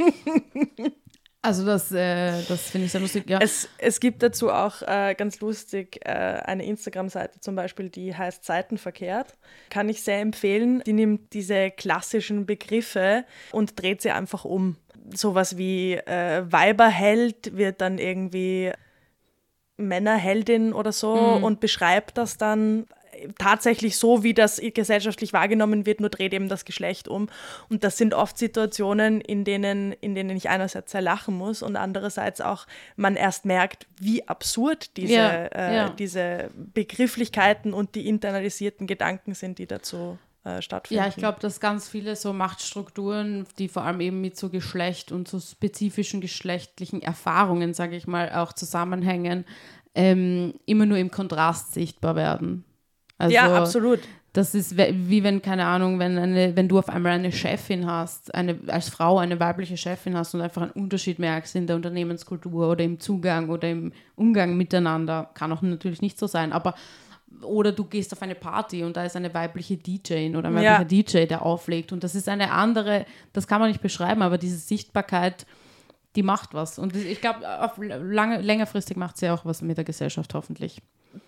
[1.47, 3.39] Also das, äh, das finde ich sehr lustig, ja.
[3.41, 8.45] Es, es gibt dazu auch äh, ganz lustig äh, eine Instagram-Seite zum Beispiel, die heißt
[8.45, 9.39] Seitenverkehrt.
[9.71, 10.83] Kann ich sehr empfehlen.
[10.85, 14.75] Die nimmt diese klassischen Begriffe und dreht sie einfach um.
[15.15, 18.73] Sowas wie äh, Weiberheld wird dann irgendwie
[19.77, 21.45] Männerheldin oder so mhm.
[21.45, 22.87] und beschreibt das dann
[23.39, 27.29] tatsächlich so, wie das gesellschaftlich wahrgenommen wird, nur dreht eben das Geschlecht um.
[27.69, 31.77] Und das sind oft Situationen, in denen, in denen ich einerseits sehr lachen muss und
[31.77, 35.89] andererseits auch man erst merkt, wie absurd diese, ja, äh, ja.
[35.91, 41.03] diese Begrifflichkeiten und die internalisierten Gedanken sind, die dazu äh, stattfinden.
[41.03, 45.11] Ja, ich glaube, dass ganz viele so Machtstrukturen, die vor allem eben mit so Geschlecht
[45.11, 49.45] und so spezifischen geschlechtlichen Erfahrungen, sage ich mal, auch zusammenhängen,
[49.97, 52.65] ähm, immer nur im Kontrast sichtbar werden.
[53.19, 54.01] Also, ja, absolut.
[54.35, 58.33] Das ist wie wenn, keine Ahnung, wenn, eine, wenn du auf einmal eine Chefin hast,
[58.33, 62.71] eine, als Frau eine weibliche Chefin hast und einfach einen Unterschied merkst in der Unternehmenskultur
[62.71, 65.31] oder im Zugang oder im Umgang miteinander.
[65.35, 66.75] Kann auch natürlich nicht so sein, aber
[67.43, 70.63] oder du gehst auf eine Party und da ist eine weibliche DJ oder ein weiblicher
[70.63, 70.85] ja.
[70.85, 74.59] DJ, der auflegt und das ist eine andere, das kann man nicht beschreiben, aber diese
[74.59, 75.47] Sichtbarkeit,
[76.15, 76.79] die macht was.
[76.79, 77.41] Und ich glaube,
[77.79, 80.81] längerfristig macht sie auch was mit der Gesellschaft hoffentlich.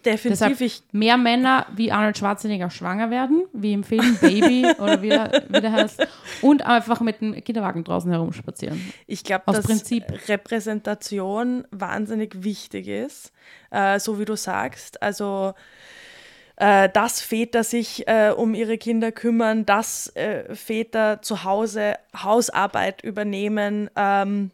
[0.05, 0.61] Definitiv.
[0.61, 5.45] Ich mehr Männer wie Arnold Schwarzenegger schwanger werden, wie im Film Baby oder wie der,
[5.49, 6.07] wie der heißt,
[6.43, 8.93] und einfach mit dem Kinderwagen draußen herumspazieren.
[9.07, 10.05] Ich glaube, dass Prinzip.
[10.29, 13.33] Repräsentation wahnsinnig wichtig ist,
[13.71, 15.03] äh, so wie du sagst.
[15.03, 15.55] Also
[16.57, 23.03] äh, dass Väter sich äh, um ihre Kinder kümmern, dass äh, Väter zu Hause Hausarbeit
[23.05, 23.89] übernehmen.
[23.95, 24.51] Ähm,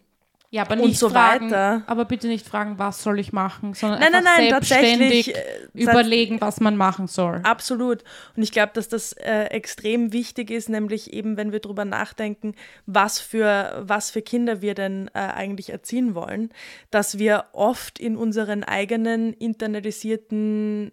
[0.55, 1.83] ja, aber nicht so fragen, weiter.
[1.89, 5.41] Aber bitte nicht fragen, was soll ich machen, sondern nein, einfach nein, nein, selbstständig äh,
[5.73, 7.41] überlegen, was man machen soll.
[7.43, 8.05] Absolut.
[8.37, 12.55] Und ich glaube, dass das äh, extrem wichtig ist, nämlich eben, wenn wir darüber nachdenken,
[12.87, 16.51] was für, was für Kinder wir denn äh, eigentlich erziehen wollen,
[16.93, 20.93] dass wir oft in unseren eigenen internalisierten,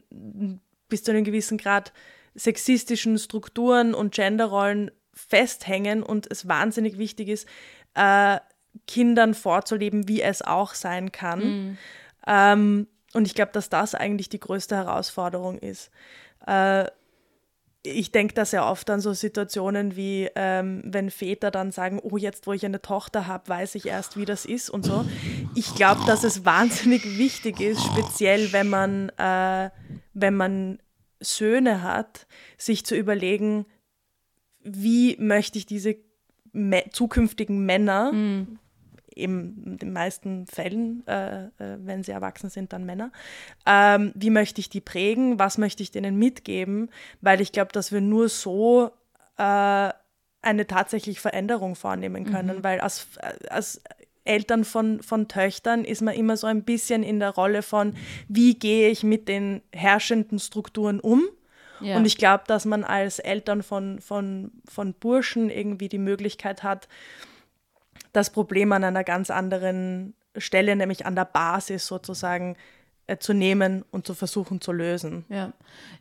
[0.89, 1.93] bis zu einem gewissen Grad
[2.33, 7.47] sexistischen Strukturen und Genderrollen festhängen und es wahnsinnig wichtig ist,
[7.93, 8.39] äh,
[8.87, 11.39] Kindern vorzuleben, wie es auch sein kann.
[11.39, 11.77] Mhm.
[12.27, 15.91] Ähm, und ich glaube, dass das eigentlich die größte Herausforderung ist.
[16.45, 16.85] Äh,
[17.83, 22.15] ich denke da sehr oft an so Situationen wie, ähm, wenn Väter dann sagen, oh,
[22.15, 25.03] jetzt wo ich eine Tochter habe, weiß ich erst, wie das ist und so.
[25.55, 29.71] Ich glaube, dass es wahnsinnig wichtig ist, speziell wenn man, äh,
[30.13, 30.79] wenn man
[31.19, 33.65] Söhne hat, sich zu überlegen,
[34.63, 35.95] wie möchte ich diese
[36.91, 38.59] zukünftigen Männer, mhm
[39.15, 43.11] eben in den meisten Fällen, äh, äh, wenn sie erwachsen sind, dann Männer.
[43.65, 45.39] Ähm, wie möchte ich die prägen?
[45.39, 46.89] Was möchte ich denen mitgeben?
[47.21, 48.91] Weil ich glaube, dass wir nur so
[49.37, 49.89] äh,
[50.41, 52.63] eine tatsächliche Veränderung vornehmen können, mhm.
[52.63, 53.07] weil als,
[53.49, 53.81] als
[54.23, 57.95] Eltern von, von Töchtern ist man immer so ein bisschen in der Rolle von,
[58.27, 61.23] wie gehe ich mit den herrschenden Strukturen um?
[61.79, 61.97] Ja.
[61.97, 66.87] Und ich glaube, dass man als Eltern von, von, von Burschen irgendwie die Möglichkeit hat,
[68.13, 72.55] das Problem an einer ganz anderen Stelle, nämlich an der Basis sozusagen
[73.07, 75.25] äh, zu nehmen und zu versuchen zu lösen.
[75.27, 75.51] Ja,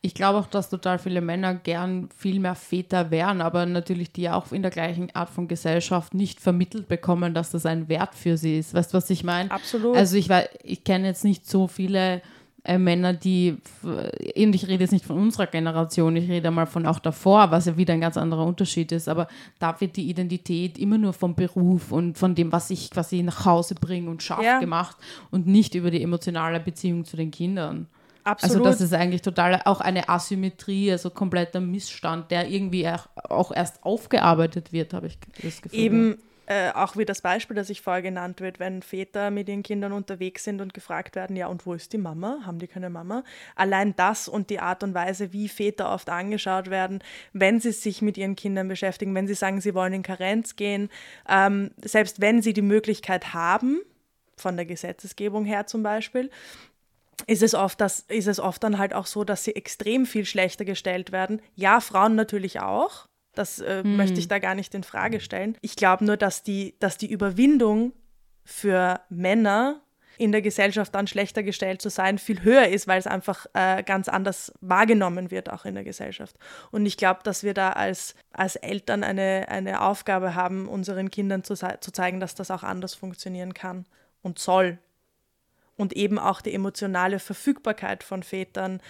[0.01, 4.31] ich glaube auch, dass total viele Männer gern viel mehr Väter wären, aber natürlich die
[4.31, 8.37] auch in der gleichen Art von Gesellschaft nicht vermittelt bekommen, dass das ein Wert für
[8.37, 8.75] sie ist.
[8.75, 9.51] Weißt du, was ich meine?
[9.51, 9.97] Absolut.
[9.97, 10.29] Also ich,
[10.63, 12.23] ich kenne jetzt nicht so viele
[12.65, 16.87] äh, Männer, die, und ich rede jetzt nicht von unserer Generation, ich rede mal von
[16.87, 20.79] auch davor, was ja wieder ein ganz anderer Unterschied ist, aber da wird die Identität
[20.79, 24.45] immer nur vom Beruf und von dem, was ich quasi nach Hause bringe und schaffe,
[24.45, 24.59] ja.
[24.59, 24.97] gemacht
[25.31, 27.87] und nicht über die emotionale Beziehung zu den Kindern.
[28.25, 28.57] Absolut.
[28.57, 32.87] Also das ist eigentlich total auch eine Asymmetrie, also kompletter Missstand, der irgendwie
[33.29, 35.79] auch erst aufgearbeitet wird, habe ich das Gefühl.
[35.79, 36.19] Eben,
[36.51, 39.93] äh, auch wie das Beispiel, das ich vorher genannt wird, wenn Väter mit ihren Kindern
[39.93, 42.41] unterwegs sind und gefragt werden, ja, und wo ist die Mama?
[42.45, 43.23] Haben die keine Mama?
[43.55, 48.03] Allein das und die Art und Weise, wie Väter oft angeschaut werden, wenn sie sich
[48.03, 50.91] mit ihren Kindern beschäftigen, wenn sie sagen, sie wollen in Karenz gehen,
[51.29, 53.81] ähm, selbst wenn sie die Möglichkeit haben,
[54.37, 56.31] von der Gesetzesgebung her zum Beispiel,
[57.29, 60.25] ist es, oft, dass, ist es oft dann halt auch so, dass sie extrem viel
[60.25, 61.41] schlechter gestellt werden.
[61.55, 63.97] Ja, Frauen natürlich auch, das äh, mhm.
[63.97, 65.57] möchte ich da gar nicht in Frage stellen.
[65.61, 67.93] Ich glaube nur, dass die, dass die Überwindung
[68.45, 69.83] für Männer
[70.21, 73.83] in der Gesellschaft dann schlechter gestellt zu sein, viel höher ist, weil es einfach äh,
[73.83, 76.37] ganz anders wahrgenommen wird, auch in der Gesellschaft.
[76.71, 81.43] Und ich glaube, dass wir da als, als Eltern eine, eine Aufgabe haben, unseren Kindern
[81.43, 83.87] zu, zu zeigen, dass das auch anders funktionieren kann
[84.21, 84.79] und soll.
[85.77, 88.83] Und eben auch die emotionale Verfügbarkeit von Vätern,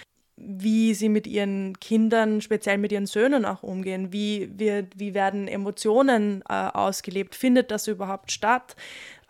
[0.42, 4.12] wie sie mit ihren Kindern, speziell mit ihren Söhnen auch umgehen.
[4.12, 7.34] Wie, wird, wie werden Emotionen äh, ausgelebt?
[7.34, 8.74] Findet das überhaupt statt?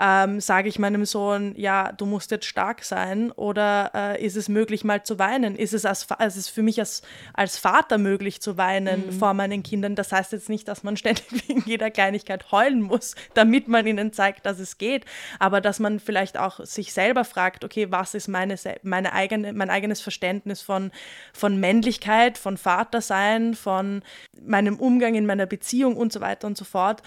[0.03, 4.49] Ähm, Sage ich meinem Sohn, ja, du musst jetzt stark sein oder äh, ist es
[4.49, 5.57] möglich, mal zu weinen?
[5.57, 7.03] Ist es, als, ist es für mich als,
[7.35, 9.13] als Vater möglich zu weinen mhm.
[9.13, 9.97] vor meinen Kindern?
[9.97, 14.15] Das heißt jetzt nicht, dass man ständig wegen jeder Kleinigkeit heulen muss, damit man ihnen
[14.15, 15.05] zeigt, dass es geht,
[15.39, 19.69] aber dass man vielleicht auch sich selber fragt, okay, was ist meine, meine eigene, mein
[19.69, 20.93] eigenes Verständnis von,
[21.35, 24.01] von Männlichkeit, von Vatersein, von
[24.41, 27.03] meinem Umgang in meiner Beziehung und so weiter und so fort,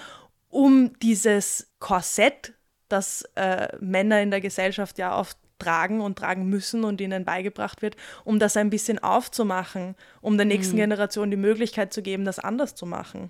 [0.50, 2.54] um dieses Korsett,
[2.94, 7.82] das äh, Männer in der Gesellschaft ja oft tragen und tragen müssen und ihnen beigebracht
[7.82, 10.82] wird, um das ein bisschen aufzumachen, um der nächsten mhm.
[10.82, 13.30] Generation die Möglichkeit zu geben, das anders zu machen.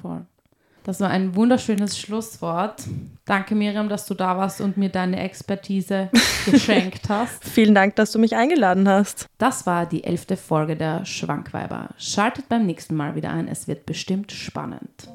[0.00, 0.24] Voll.
[0.84, 2.82] Das war ein wunderschönes Schlusswort.
[3.26, 6.08] Danke, Miriam, dass du da warst und mir deine Expertise
[6.46, 7.44] geschenkt hast.
[7.44, 9.26] Vielen Dank, dass du mich eingeladen hast.
[9.36, 11.90] Das war die elfte Folge der Schwankweiber.
[11.98, 15.10] Schaltet beim nächsten Mal wieder ein, es wird bestimmt spannend.